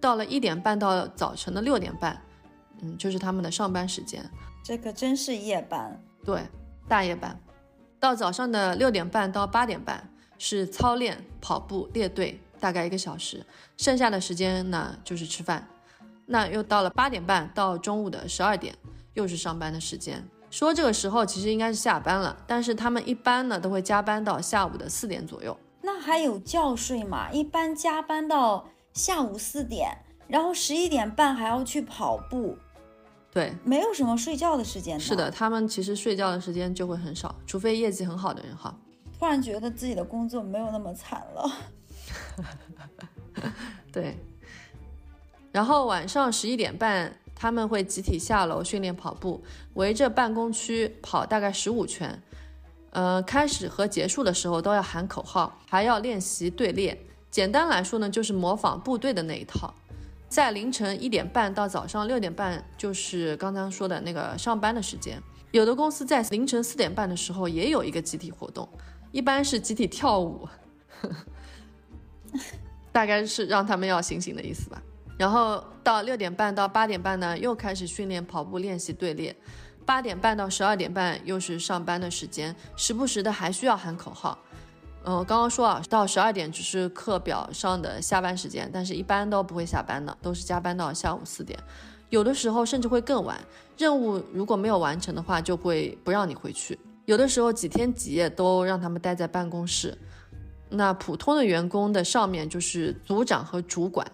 [0.00, 2.22] 到了一点半到早晨的六点半，
[2.80, 4.24] 嗯，就是他们的上班时间。
[4.62, 6.46] 这可真是夜班，对，
[6.86, 7.36] 大夜班。
[7.98, 10.08] 到早上的六点半到八点半
[10.38, 13.44] 是操练、跑步、列队，大概一个小时。
[13.76, 15.66] 剩下的时间呢就是吃饭。
[16.26, 18.72] 那又到了八点半到中午的十二点，
[19.18, 20.26] 又是上班的时间。
[20.50, 25.54] 说这个时候其实应该是下班了，但是他们一般呢都会加班到下午的四点左右。
[25.82, 27.30] 那还有觉睡吗？
[27.30, 28.66] 一般加班到。
[28.94, 29.96] 下午四点，
[30.26, 32.58] 然后十一点半还要去跑步，
[33.30, 34.98] 对，没有什么睡觉的时间。
[34.98, 38.76] 是的，他们其实睡觉的时间就会很少，除非业绩很好的人哈。
[39.16, 41.52] 突然觉得自己的工作没有那么惨了。
[43.92, 44.16] 对。
[45.52, 49.40] 然后晚上十一点半，他们会集体下楼训练跑步，
[49.74, 52.20] 围着办公区跑大概十五圈。
[52.90, 56.98] 呃，开始和结束的时候都要喊口号，还要练习队列。
[57.30, 59.72] 简单来说呢，就是模仿部队的那一套，
[60.28, 65.22] 在凌晨一点半到早上六点半，就是刚刚说的那个上班的时间。
[65.52, 68.68] 有的公司在凌晨四点半的时候也有一个集体活动，
[69.12, 70.48] 一般是集体跳舞，
[72.90, 74.82] 大概是让他们要醒醒的意思吧。
[75.18, 79.36] 然后到六点半到八点半呢，又开始训练跑步练习队列。
[79.84, 84.38] 八点半到十二点半又是上班的时间，时不时的还需要喊口号。
[85.04, 91.58] 嗯，刚刚说啊，到十二点只是课表上的下班时间，但是一般都不会下班的，都是加班到下午四点，
[92.10, 93.38] 有的时候甚至会更晚。
[93.78, 96.78] 任务如果没有完成的话，就会不让你回去。
[97.06, 99.96] 有的时候几天几夜都让他们待在办公室。
[100.68, 104.06] 那普通的员工的上面就是组长和主管，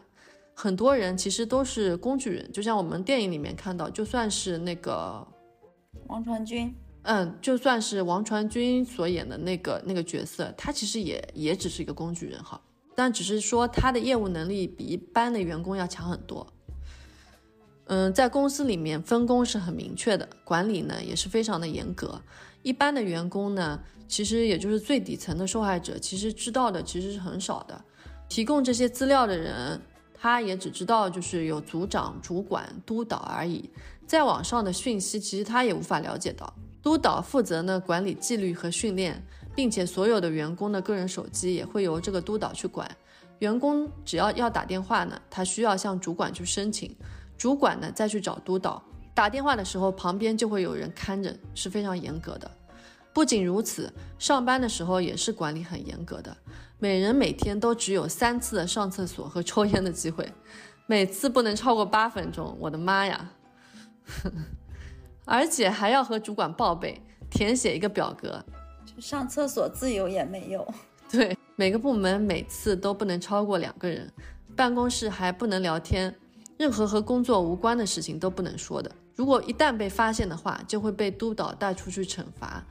[0.55, 5.27] 很多人其实都是工具人，就像我们电影里面看到，就算是那个
[6.07, 6.75] 王传君。
[7.03, 12.59] 嗯，就算是王传君所演的那个那个角色，他其实也也只是一个工具人哈，
[12.95, 16.47] 但只是说他的业务能力比一般的员工要强很多。
[17.89, 22.19] 嗯，在公司里面分工是很明确的，管理呢也是非常的严格。
[22.63, 23.79] 一般的员工呢，
[24.09, 27.85] 其实也就是最底层的受害者，其实知道的其实是很少的。
[28.27, 29.79] 提供这些资料的人，
[30.25, 33.69] 他也只知道就是有组长、主管、督导而已，
[34.07, 36.51] 在网上的讯息其实他也无法了解到。
[36.83, 39.23] 督导负责呢管理纪律和训练，
[39.55, 42.91] 并且所有的员工的个人手机也会由这个督导去管。
[43.41, 46.97] 员工只要要打电话呢，他需要向主管去申请，
[47.37, 48.83] 主管呢再去找督导。
[49.13, 52.51] 打电话的时候，旁边就会有人看着，是非常严格的。
[53.13, 56.35] 不仅如此，上班的时候也是管理很严格的。
[56.79, 60.31] 每人每天都只有三次的上厕所和抽烟的机会，
[60.87, 62.57] 每次不能超过八分钟。
[62.61, 63.31] 我的妈呀！
[65.25, 67.01] 而且还要和主管报备，
[67.31, 68.45] 填写一个表格，
[68.99, 70.67] 上厕所自由也没有。
[71.11, 74.13] 对，每个部门每次都不能超过两个人，
[74.55, 76.15] 办公室还不能聊天，
[76.59, 78.91] 任何和工作无关的事情都不能说的。
[79.15, 82.63] 如果一旦被发现的话，就会被督导带出去惩罚。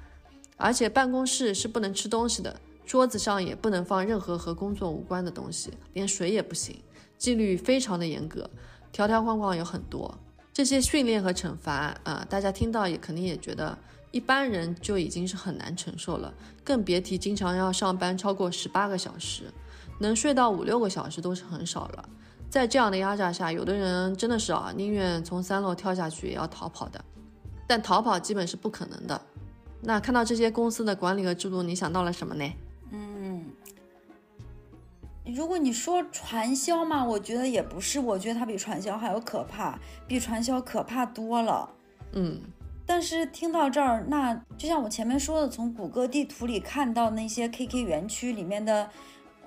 [0.58, 6.79] 而且办公室是不能吃东西的，桌子上也不能放任何和工作无关的东西，连水也不行，
[7.17, 8.49] 纪律非常的严格，
[8.91, 10.17] 条条框框有很多。
[10.51, 13.75] 这些训练和惩罚啊，大家听到也肯定也觉得
[14.11, 16.31] 一般人就已经是很难承受了，
[16.63, 19.45] 更别提经常要上班超过十八个小时，
[19.99, 22.09] 能睡到五六个小时都是很少了。
[22.49, 27.03] 在这样的压榨下，有的人真的是啊，宁愿从三楼跳下去也要逃跑的，
[27.65, 29.19] 但逃跑基本是不可能的。
[29.81, 32.45] 那看到这些公司的管理和制度，你想到了什么呢？
[35.25, 41.69] 嗯，如果你说传销嘛，我觉得也不是，我觉得它比传销还要可怕，比传销可怕多了。
[42.13, 42.41] 嗯，
[42.85, 48.89] 但是听到这儿，那就像我前面说的，从谷歌地图里看到那些 KK 园区里面的，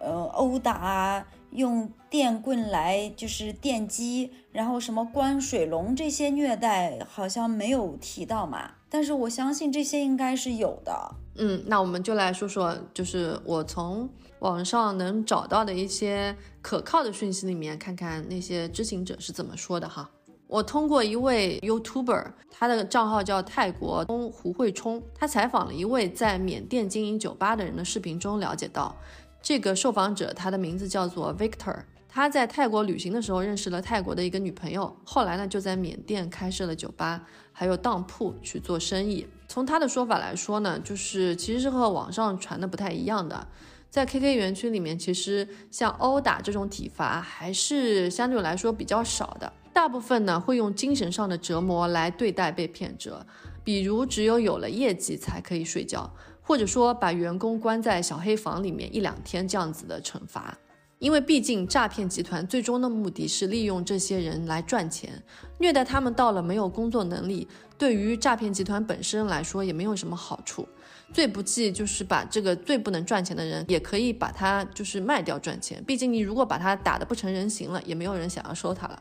[0.00, 8.72] 呃，殴打啊，用电棍来就是电击，然后什么关水龙这些虐待，好像没有提到嘛。
[8.88, 11.14] 但是我相信这些应该是有的。
[11.38, 14.08] 嗯，那我们就来说说，就是我从
[14.38, 20.10] 网上能找到的一些可靠的讯息里面，看看那些知情者是怎么说的哈。
[20.46, 28.96] 我通过一位 YouTuber，他的账号叫泰国通胡慧冲，他采访了一位在缅甸经营酒吧的人的视频中了解到，
[29.42, 31.76] 这个受访者他的名字叫做 Victor。
[32.08, 39.26] 他在泰国旅行的时候认识了泰国的一个女朋友，后来呢就在缅甸开设了酒吧，还有当铺去做生意。
[39.56, 43.46] 从他的说法来说呢，就是其实是和网上传的不太一样的。
[43.88, 53.26] 在 KK 园区里面，其实像殴打这种体罚还是相对来说比较少的，大部分呢会用精神上的折磨来对待被骗者，
[53.64, 60.54] 比如只有有了业绩才可以睡觉，或者说把员工关在小黑房里面一两天这样子的惩罚。
[60.98, 65.22] 因为毕竟诈骗集团最终的目的是利用这些人来赚钱，
[65.58, 70.66] 虐待他们到了没有工作能力，对于诈骗集团本身来说也没有什么好处。
[71.12, 75.82] 最不济就是把这个最不能赚钱的人，也可以把他就是卖掉赚钱。
[75.86, 79.00] 毕竟你如果把他打得不成人形了，也没有人想要收他了。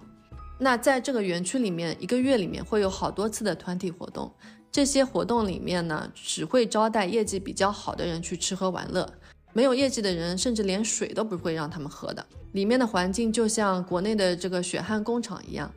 [0.59, 4.31] 那在这个园区里面，一个月里面会有好多次的团体活动，
[4.71, 9.11] 这些活动里面呢，只会招待业绩比较好的人去吃喝玩乐。
[9.55, 12.25] 没有业绩的人，甚至连水都不会让他们喝的。
[12.51, 15.71] 里面的环境就像国内的这个血汗工厂一样。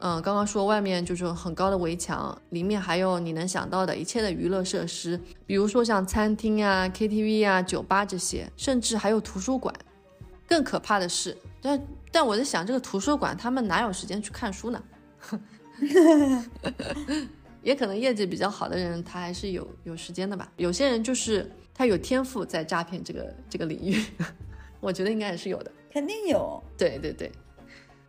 [0.00, 9.72] 嗯，刚刚说外面就是很高的围墙，里面还有你能想到的一切的娱乐设施，比如说像餐厅啊、KTV 啊、酒吧这些，甚至还有图书馆。
[10.48, 14.82] 更可怕的是，但但我在想，这个图书馆他们哪有时间去看书呢？
[17.62, 20.50] 也可能业绩比较好的人，他还是有有时间的吧。
[20.56, 21.48] 有些人就是。
[21.82, 24.00] 他有天赋在诈骗这个这个领域，
[24.78, 26.62] 我觉得应该也是有的，肯定有。
[26.78, 27.32] 对对对，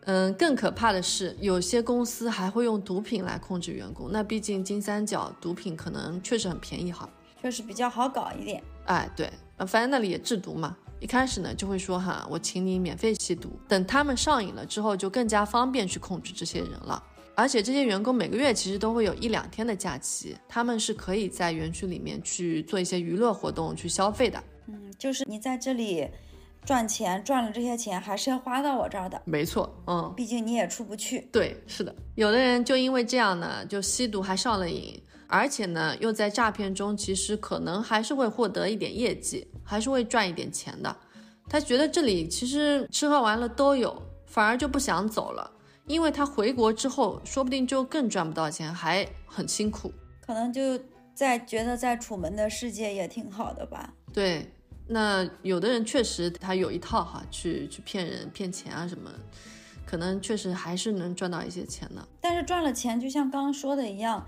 [0.02, 4.12] 嗯，更可怕的是，有些公司还会用毒品来控制员工。
[4.12, 7.10] 那毕竟金三角毒品可能确实很便宜哈，
[7.42, 8.64] 确实比较好搞一点。
[8.86, 9.28] 哎，对，
[9.66, 10.78] 反正那里也制毒嘛。
[11.00, 17.04] 一开始呢就会说哈，我请你免费吸毒，等他们上瘾了之后，就更加方便去控制这些人了。
[17.36, 24.42] 而且这些员工每个月其实都会有一两天的假期，他们是可以在园区里面去做一些娱乐活动、去消费的。
[24.68, 26.08] 嗯，就是你在这里
[26.64, 29.22] 赚钱，赚了这些钱还是要花到我这儿的。
[29.26, 31.28] 没错，嗯，毕竟你也出不去。
[31.32, 31.94] 对，是的。
[32.16, 40.96] 有的人就因为这样呢，就吸毒还上了瘾，而且呢又在诈骗中，其实可能还是会获得一点业绩，还是会赚一点钱的。
[41.50, 45.52] 他觉得这里其实吃喝玩乐都有，反而就不想走了。
[45.88, 49.92] 因为他回国之后，说不定就更赚不到钱，还很辛苦，
[50.26, 50.80] 可能就
[51.14, 53.94] 在觉得在楚门的世界也挺好的吧。
[54.14, 54.50] 对，
[54.88, 59.12] 那有的人确实他有一套哈，去去骗人、骗钱啊什么，
[59.86, 62.08] 可能确实还是能赚到一些钱的。
[62.22, 64.26] 但是赚了钱，就像刚刚说的一样，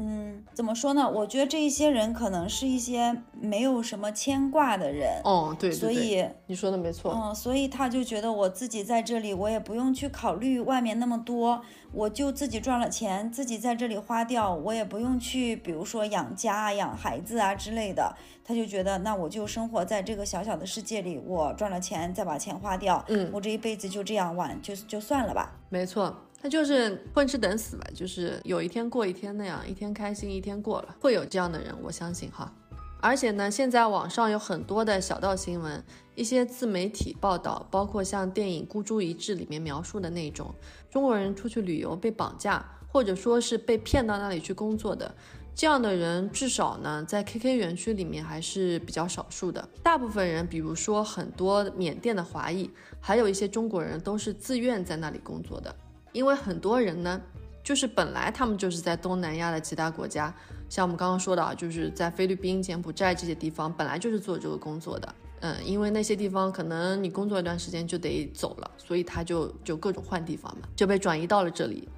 [0.00, 1.10] 嗯，怎么说呢？
[1.10, 5.20] 我觉得这一些人可能是一些没有什么牵挂的人。
[5.24, 7.12] 哦，对，所以你说的没错。
[7.12, 11.60] 嗯，所以他就觉得我自己在这里，我也不用去考虑外面那么多，
[11.92, 18.14] 我就自己赚了钱，自己在这里花掉，我也不用去，比如说养家、养孩子啊之类的。
[18.44, 25.52] 他就觉得，那我就生活在这个小小的世界里，我赚了钱再把钱花掉，嗯，我这一辈子就这样玩，就就算了吧。
[25.68, 26.16] 没错。
[26.40, 32.52] 他就是混吃等死吧，就是有一天过一天那样，一天开心一天过了，会有这样的人，我相信哈。
[33.00, 35.84] 而且呢，现在网上有很多的小道新闻，
[36.14, 40.54] 一些自媒体报道，包括像电影《孤注一掷》里面描述的那种
[40.90, 45.14] 中国人出去旅游被绑架，或者说是被骗到那里去工作的，
[45.54, 49.68] 这样的人至少呢，在 KK 园区里面还是比较少数的。
[49.82, 52.68] 大部分人，比如说很多缅甸的华裔，
[53.00, 55.74] 还有一些中国人，都是自愿在那里工作的。
[56.12, 57.20] 因为很多人呢，
[57.62, 60.34] 就是本来他们就是在东南亚的其他国家，
[60.68, 65.14] 像我们刚刚说的啊，就是在菲律宾、柬埔寨这些地方，本来就是做这个工作的。
[65.40, 71.88] 嗯，因为那些地方可能你工作一段时间就得走了，所以他就就各种换地方嘛，就被转移到了这里。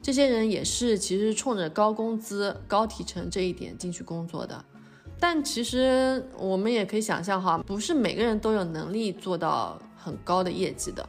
[0.00, 4.64] 这些人也是其实冲着高工资、高提成这一点进去工作的。
[5.20, 11.06] 但其实我们也可以想象哈，不是每个人都有能力做到很高的业绩的。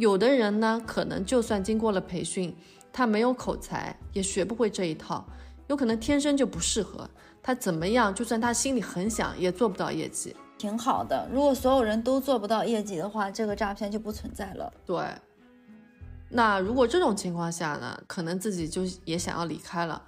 [0.00, 2.56] 有的人呢，可能就算经过了培训，
[2.90, 5.26] 他没有口才，也学不会这一套，
[5.66, 7.06] 有可能天生就不适合。
[7.42, 10.34] 他怎么样，就算他心里很想，也做不到业绩。
[10.56, 14.72] 挺好的，如果所有人都做不到业绩的话，这个诈骗就不存在了。
[14.86, 15.04] 对。
[16.30, 20.02] 那如果这种情况下呢，可能自己就也想要离开了。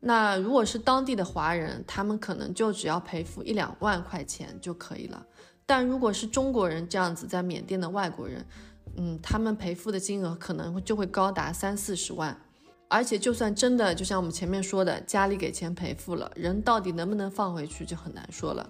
[0.00, 5.24] 那如果是当地的华人，他们可能就只要赔付一两万块钱就可以了。
[5.66, 8.44] 但如果是中国人这样子在缅甸的外国人，
[8.96, 12.36] 嗯，他们赔付的金额可能就会高达三四十万，
[12.88, 18.68] 而且就算真的，就像我们前面说的，家里给钱赔付了，人到底能不能放回去就很难说了。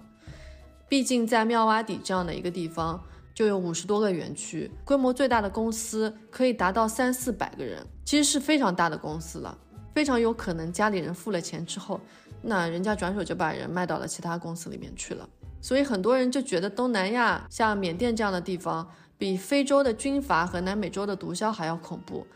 [0.89, 3.03] 毕竟在妙瓦底这样的一个地方，
[3.35, 9.57] 就有五十多个园区，规模最大的公司可以达到三四百个人，其实是非常大的公司了，
[9.95, 12.01] 非常有可能家里人付了钱之后，
[12.43, 15.29] 那人家转手就把人卖到了其他公司里面去了。
[15.61, 18.89] 所以很多人就觉得东南亚像缅甸这样的地方。
[19.21, 22.27] 比非洲的军阀和南美洲的毒枭还要恐怖，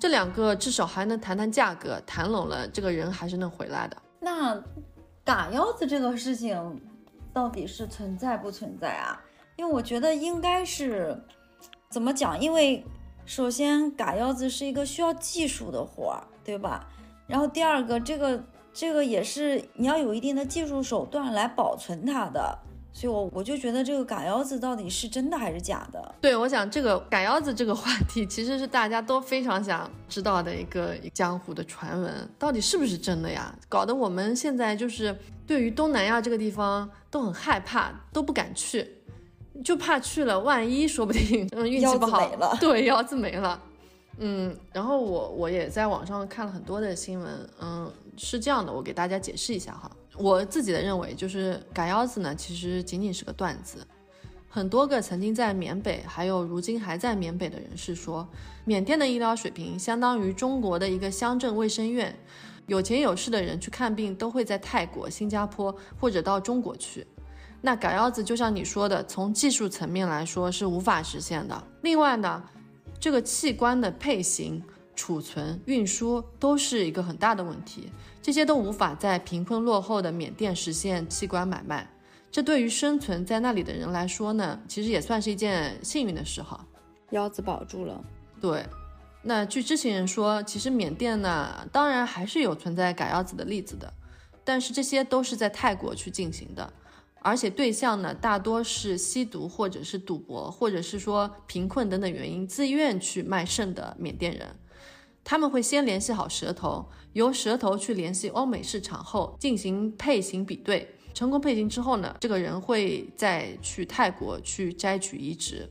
[0.00, 3.96] 这两个至少还能谈谈价格，谈拢了，这个人还是能回来的。
[4.18, 4.60] 那
[5.24, 6.80] 嘎腰子这个事情
[7.32, 9.22] 到底是存在不存在啊？
[9.54, 11.16] 因为我觉得应该是
[11.88, 12.36] 怎么讲？
[12.40, 12.84] 因为
[13.24, 16.88] 首先嘎腰子是一个需要技术的活儿，对吧？
[17.28, 22.58] 然后第二个，这个这个也是你要有一定的技术手段来保存它的。
[22.94, 26.14] 所以，我我就觉得这个嘎腰子到底是真的还是假的？
[26.20, 33.54] 对，我想这个嘎腰子这个话题，其实是大家都非常想知道的一个江湖的传闻，到底是不是真的呀？
[33.68, 35.16] 搞得我们现在就是
[35.46, 38.86] 对于东南亚这个地方都很害怕，都不敢去，
[39.64, 43.60] 就怕去了，万一说不定嗯运气不好，对，腰子没了。
[44.18, 49.90] 嗯，然后我我也在网上看了很多的新闻，嗯，是这样的，我给大家解释一下哈。
[50.16, 53.78] 我自己的认为就是嘎腰子呢，其实仅仅是个段子。
[54.48, 58.28] 很多个曾经在缅北，还有如今还在缅北的人士说，
[58.66, 62.14] 缅甸的医疗水平相当于中国的一个乡镇卫生院，
[62.66, 67.06] 有钱有势的人去看病都会在泰国、新加坡或者到中国去。
[67.62, 71.64] 那嘎腰子就像你说的，从技术层面来说是无法实现的。
[71.80, 72.42] 另外呢，
[73.00, 74.62] 这个器官的配型。
[74.94, 77.90] 储存、运输都是一个很大的问题，
[78.20, 81.88] 这些都无法在贫困落后的缅甸实现器官买卖。
[82.30, 86.64] 这对于生存在那里的人来说呢，其实也算是一件幸运的事哈。
[87.10, 88.02] 腰子保住了。
[88.40, 88.66] 对，
[89.22, 93.92] 那据知情人说，其实缅甸呢，当然还是有存在改腰子的例子的，
[94.44, 96.72] 但是这些都是在泰国去进行的，
[97.20, 104.48] 而且对象呢，大多是吸毒或者是赌博，或者是说贫困等等原因自愿去卖肾的缅甸人。
[105.24, 115.68] 他们会先联系好舌头，由舌头去联系欧美市场后进行配型比对，成功配型之后呢，这个人会再去泰国去摘取移植。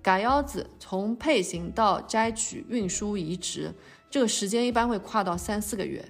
[0.00, 3.74] 嘎腰子从配型到摘取、运输、移植，
[4.08, 6.02] 这个时间一般会跨到三四个月。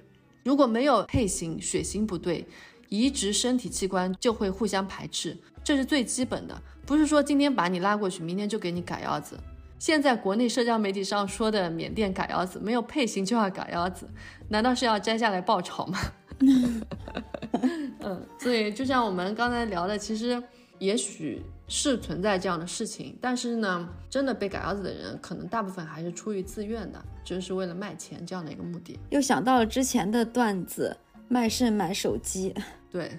[0.43, 2.47] 如果没有配型，血型不对，
[2.87, 9.37] 移植身体器官就会互相排斥，这是最基本的，不是说今天把你拉过去，明天就给你嘎腰子。
[9.79, 14.07] 现在国内社交媒体上说的缅甸嘎腰子没有配型就要嘎腰子，
[14.49, 15.97] 难道是要摘下来爆炒吗？
[18.01, 20.41] 嗯，所以就像我们刚才聊的，其实
[20.79, 28.99] 也许是存在这样的事情，但是呢，真的被嘎腰子的人，可能大部分还是出于自愿的，就是为了卖钱这样的一个目的。
[29.09, 30.95] 又想到了之前的段子，
[31.29, 32.53] 卖肾买手机。
[32.91, 33.17] 对，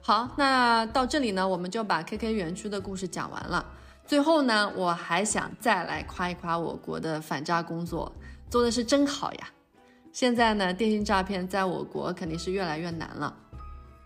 [0.00, 3.64] 好，那到这里呢，我们就把 KK 园区的故事讲完了。
[4.06, 8.12] 最后呢，我还想再来夸一夸我国的反诈工作，
[8.48, 9.48] 做的是真好呀。
[10.12, 13.36] 现在呢，电信诈骗在我国肯定是越来越难了。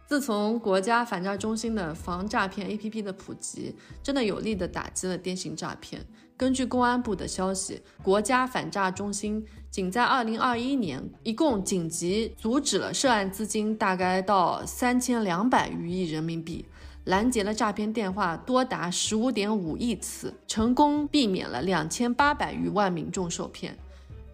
[0.06, 6.04] 自从国家反诈中心的防诈骗 APP 的普及，真的有力的打击了电信诈骗。
[6.36, 16.64] 根据公安部的消息，国家反诈中心仅在2021年，一共紧急阻止了涉案资金大概到三千两百余亿人民币，
[17.04, 23.76] 拦截了诈骗电话多达十五点五亿次，成功避免了两千八百余万民众受骗。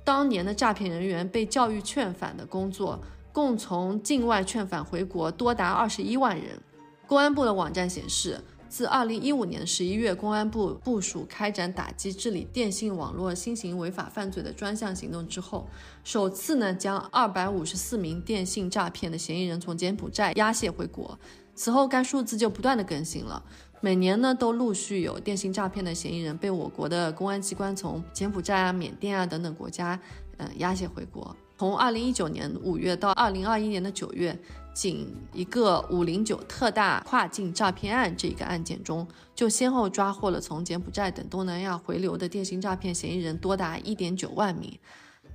[0.05, 3.01] 当年的诈骗人员被教育劝返的工作，
[3.33, 6.59] 共从境外劝返回国多达二十一万人。
[7.07, 15.69] 公安部的网站显示，自二零一五年十一月，公安部部署开展打击治理电信网络新型违法犯罪的专项行动之后，
[16.03, 21.17] 首次呢将二百五十四名电信诈骗的嫌疑人从柬埔寨押解回国。
[21.57, 23.43] 此后，该数字就不断的更新了。
[23.81, 29.99] 每年呢，都陆续有电信诈骗的嫌疑人被我国的公安机关从柬埔寨啊、缅甸啊等等国家，
[30.37, 31.35] 呃，押解回国。
[31.59, 34.39] 从二零一九年五月到二零二一年的九月，
[34.75, 44.79] 仅一个五零九特大跨境诈骗案这一个案件中，就先后抓获了从柬埔寨等东南亚回流的电信诈骗嫌疑人多达一点九万名。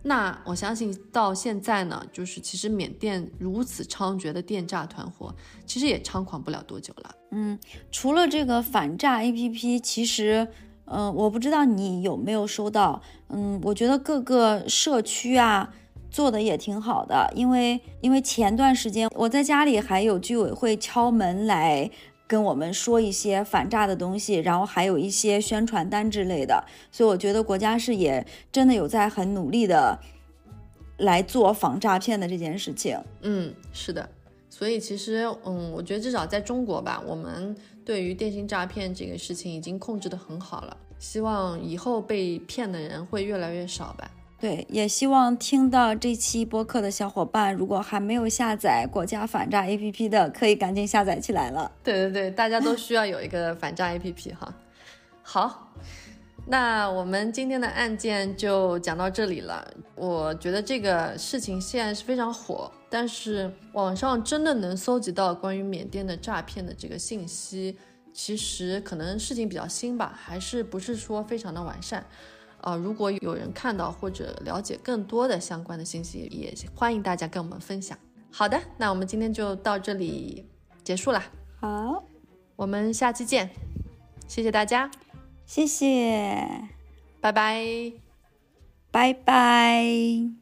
[0.03, 5.33] 那我相信到现在呢，就是其实缅甸如此猖獗的电诈团伙，
[5.65, 7.15] 其实也猖狂不了多久了。
[7.31, 7.59] 嗯，
[7.91, 10.47] 除了这个反诈 APP，其实，
[10.85, 15.71] 嗯，我不知道你有没有收到，嗯，我觉得各个社区啊
[16.09, 21.89] 做的也挺好的，因为因为前段时间我在家里还有居委会敲门来。
[22.31, 29.99] 跟我们说一些反诈的东西，然后还有一些宣传单之类的，所以我觉得国家是也真的有在很努力的
[30.95, 32.97] 来做防诈骗的这件事情。
[33.21, 34.09] 嗯，是的，
[34.49, 37.53] 所以其实，嗯，我觉得至少在中国吧，我们
[37.83, 44.09] 对于电信诈骗这个事情已经控制的很好了，希望以后被骗的人会越来越少吧。
[44.41, 51.71] 对，也希望听到这期播客的小伙伴，如果还没有下载国家反诈 APP 的，可以赶紧下载起来了。
[51.83, 54.51] 对对对，大家都需要有一个反诈 APP 哈。
[55.21, 55.71] 好，
[56.47, 59.71] 那我们今天的案件就讲到这里了。
[59.93, 67.77] 我觉得这个事情现在是非常火，但是网上真的能搜集到关于缅甸的诈骗的这个信息，
[68.11, 72.03] 其实可能事情比较新吧，还是不是说非常的完善。
[72.61, 77.97] 啊，如果有人看到或者了解更多的相关的信息，也欢迎大家跟我们分享。
[78.31, 80.47] 好的，那我们今天就到这里
[80.83, 81.21] 结束了。
[81.59, 82.03] 好，
[82.55, 83.49] 我们下期见，
[84.27, 84.89] 谢谢大家，
[85.45, 86.69] 谢谢，
[87.19, 87.93] 拜拜，
[88.89, 90.40] 拜拜。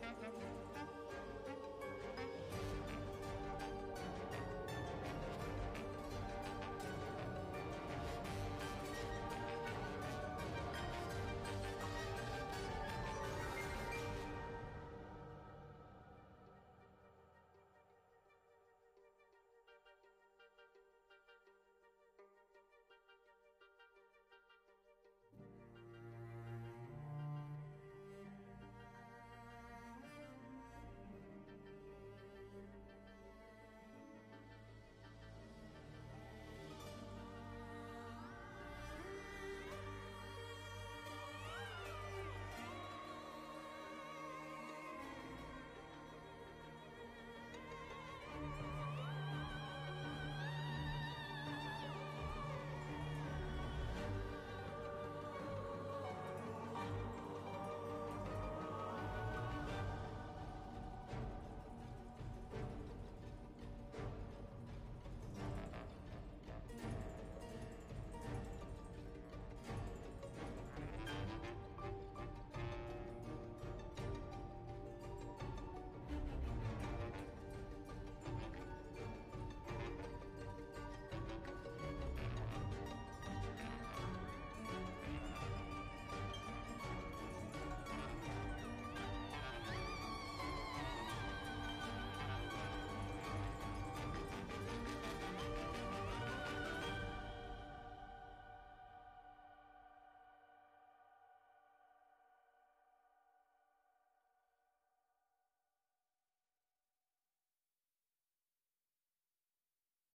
[0.00, 0.67] Thank you.